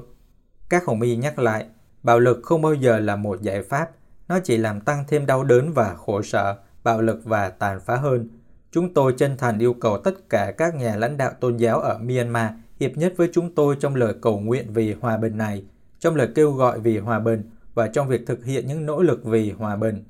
Các 0.68 0.84
hồng 0.84 1.00
y 1.00 1.16
nhắc 1.16 1.38
lại, 1.38 1.66
bạo 2.02 2.18
lực 2.18 2.40
không 2.42 2.62
bao 2.62 2.74
giờ 2.74 2.98
là 2.98 3.16
một 3.16 3.42
giải 3.42 3.62
pháp, 3.62 3.90
nó 4.28 4.38
chỉ 4.44 4.56
làm 4.56 4.80
tăng 4.80 5.04
thêm 5.08 5.26
đau 5.26 5.44
đớn 5.44 5.72
và 5.72 5.94
khổ 5.94 6.22
sở, 6.22 6.56
bạo 6.84 7.02
lực 7.02 7.24
và 7.24 7.48
tàn 7.48 7.80
phá 7.80 7.96
hơn. 7.96 8.28
Chúng 8.70 8.94
tôi 8.94 9.14
chân 9.18 9.36
thành 9.36 9.58
yêu 9.58 9.74
cầu 9.74 9.98
tất 9.98 10.28
cả 10.28 10.52
các 10.58 10.74
nhà 10.74 10.96
lãnh 10.96 11.16
đạo 11.16 11.32
tôn 11.40 11.56
giáo 11.56 11.80
ở 11.80 11.98
Myanmar 11.98 12.52
hiệp 12.80 12.96
nhất 12.96 13.14
với 13.16 13.28
chúng 13.32 13.54
tôi 13.54 13.76
trong 13.80 13.94
lời 13.94 14.14
cầu 14.20 14.40
nguyện 14.40 14.72
vì 14.72 14.94
hòa 15.00 15.16
bình 15.16 15.38
này, 15.38 15.64
trong 15.98 16.16
lời 16.16 16.28
kêu 16.34 16.52
gọi 16.52 16.80
vì 16.80 16.98
hòa 16.98 17.20
bình 17.20 17.42
và 17.74 17.88
trong 17.88 18.08
việc 18.08 18.26
thực 18.26 18.44
hiện 18.44 18.66
những 18.66 18.86
nỗ 18.86 19.02
lực 19.02 19.24
vì 19.24 19.50
hòa 19.50 19.76
bình. 19.76 20.04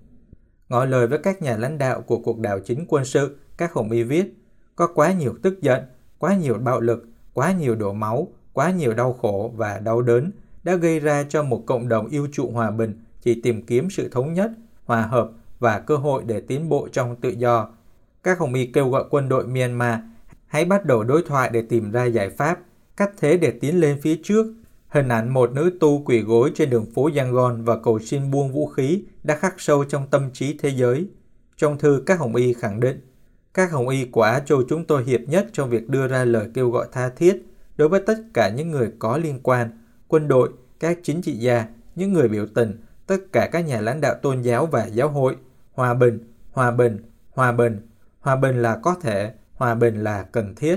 Ngỏ 0.68 0.84
lời 0.84 1.06
với 1.06 1.18
các 1.18 1.42
nhà 1.42 1.56
lãnh 1.56 1.78
đạo 1.78 2.00
của 2.00 2.18
cuộc 2.18 2.38
đảo 2.38 2.58
chính 2.60 2.84
quân 2.88 3.04
sự, 3.04 3.36
các 3.56 3.72
hồng 3.72 3.90
y 3.90 4.02
viết, 4.02 4.34
có 4.76 4.86
quá 4.86 5.12
nhiều 5.12 5.34
tức 5.42 5.62
giận, 5.62 5.82
quá 6.18 6.36
nhiều 6.36 6.54
bạo 6.54 6.80
lực, 6.80 7.04
quá 7.32 7.52
nhiều 7.52 7.74
đổ 7.74 7.92
máu, 7.92 8.28
quá 8.52 8.70
nhiều 8.70 8.94
đau 8.94 9.12
khổ 9.12 9.52
và 9.56 9.78
đau 9.78 10.02
đớn 10.02 10.30
đã 10.64 10.74
gây 10.74 11.00
ra 11.00 11.24
cho 11.28 11.42
một 11.42 11.62
cộng 11.66 11.88
đồng 11.88 12.06
yêu 12.06 12.28
trụ 12.32 12.50
hòa 12.50 12.70
bình 12.70 13.04
chỉ 13.20 13.40
tìm 13.40 13.66
kiếm 13.66 13.90
sự 13.90 14.08
thống 14.08 14.34
nhất, 14.34 14.50
hòa 14.84 15.02
hợp 15.02 15.30
và 15.62 15.78
cơ 15.78 15.96
hội 15.96 16.22
để 16.26 16.40
tiến 16.40 16.68
bộ 16.68 16.88
trong 16.92 17.16
tự 17.16 17.28
do. 17.28 17.68
Các 18.22 18.38
hồng 18.38 18.54
y 18.54 18.66
kêu 18.66 18.88
gọi 18.88 19.04
quân 19.10 19.28
đội 19.28 19.46
Myanmar 19.46 19.98
hãy 20.46 20.64
bắt 20.64 20.84
đầu 20.84 21.04
đối 21.04 21.22
thoại 21.22 21.50
để 21.52 21.62
tìm 21.62 21.90
ra 21.90 22.04
giải 22.04 22.30
pháp, 22.30 22.58
cách 22.96 23.10
thế 23.18 23.36
để 23.36 23.50
tiến 23.50 23.80
lên 23.80 24.00
phía 24.02 24.16
trước. 24.22 24.46
Hình 24.88 25.08
ảnh 25.08 25.28
một 25.28 25.52
nữ 25.52 25.76
tu 25.80 26.02
quỳ 26.04 26.20
gối 26.20 26.52
trên 26.54 26.70
đường 26.70 26.86
phố 26.94 27.10
Yangon 27.16 27.64
và 27.64 27.78
cầu 27.78 27.98
xin 27.98 28.30
buông 28.30 28.52
vũ 28.52 28.66
khí 28.66 29.04
đã 29.22 29.36
khắc 29.36 29.54
sâu 29.58 29.84
trong 29.84 30.06
tâm 30.10 30.30
trí 30.32 30.58
thế 30.58 30.68
giới. 30.68 31.06
Trong 31.56 31.78
thư, 31.78 32.02
các 32.06 32.18
hồng 32.18 32.34
y 32.34 32.52
khẳng 32.52 32.80
định, 32.80 33.00
các 33.54 33.72
hồng 33.72 33.88
y 33.88 34.04
của 34.04 34.22
Á 34.22 34.40
Châu 34.40 34.62
chúng 34.68 34.84
tôi 34.84 35.04
hiệp 35.04 35.20
nhất 35.20 35.46
trong 35.52 35.70
việc 35.70 35.88
đưa 35.88 36.08
ra 36.08 36.24
lời 36.24 36.48
kêu 36.54 36.70
gọi 36.70 36.86
tha 36.92 37.08
thiết 37.08 37.42
đối 37.76 37.88
với 37.88 38.00
tất 38.06 38.18
cả 38.34 38.48
những 38.48 38.70
người 38.70 38.90
có 38.98 39.16
liên 39.16 39.40
quan, 39.42 39.68
quân 40.08 40.28
đội, 40.28 40.50
các 40.80 40.98
chính 41.02 41.22
trị 41.22 41.32
gia, 41.32 41.66
những 41.96 42.12
người 42.12 42.28
biểu 42.28 42.46
tình, 42.54 42.80
tất 43.06 43.18
cả 43.32 43.48
các 43.52 43.60
nhà 43.60 43.80
lãnh 43.80 44.00
đạo 44.00 44.14
tôn 44.22 44.42
giáo 44.42 44.66
và 44.66 44.86
giáo 44.86 45.08
hội. 45.08 45.36
Hòa 45.72 45.94
bình, 45.94 46.18
hòa 46.52 46.70
bình, 46.70 46.98
hòa 47.30 47.52
bình. 47.52 47.80
Hòa 48.20 48.36
bình 48.36 48.62
là 48.62 48.78
có 48.82 48.94
thể, 49.02 49.32
hòa 49.54 49.74
bình 49.74 50.02
là 50.02 50.22
cần 50.22 50.54
thiết. 50.54 50.76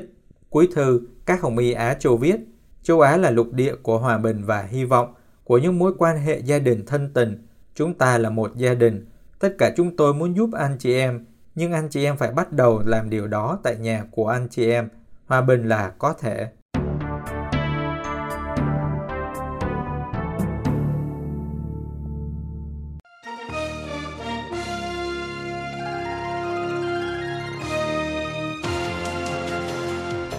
Cuối 0.50 0.70
thư, 0.76 1.02
các 1.26 1.42
hồng 1.42 1.58
y 1.58 1.72
Á 1.72 1.94
Châu 1.94 2.18
viết, 2.18 2.38
châu 2.84 3.02
Á 3.02 3.18
là 3.18 3.30
lục 3.30 3.54
địa 3.54 3.76
của 3.76 3.98
hòa 3.98 4.18
bình 4.18 4.44
và 4.44 4.62
hy 4.62 4.86
vọng, 4.86 5.14
của 5.44 5.58
những 5.58 5.80
mối 5.80 5.94
quan 5.98 6.18
hệ 6.18 6.40
gia 6.40 6.60
đình 6.60 6.86
thân 6.86 7.14
tình. 7.14 7.48
Chúng 7.76 7.94
ta 7.94 8.18
là 8.18 8.30
một 8.30 8.56
gia 8.56 8.74
đình. 8.74 9.06
Tất 9.40 9.56
cả 9.58 9.72
chúng 9.78 9.96
tôi 9.96 10.14
muốn 10.14 10.36
giúp 10.36 10.50
anh 10.54 10.78
chị 10.80 10.94
em, 10.94 11.26
nhưng 11.56 11.72
anh 11.72 11.90
chị 11.90 12.04
em 12.04 12.18
phải 12.18 12.32
bắt 12.32 12.52
đầu 12.52 12.82
làm 12.86 13.10
điều 13.10 13.28
đó 13.28 13.60
tại 13.64 13.76
nhà 13.76 14.06
của 14.12 14.28
anh 14.28 14.48
chị 14.52 14.70
em. 14.70 14.90
Hòa 15.26 15.42
bình 15.42 15.70
là 15.70 15.90
có 15.90 16.14
thể. 16.14 16.48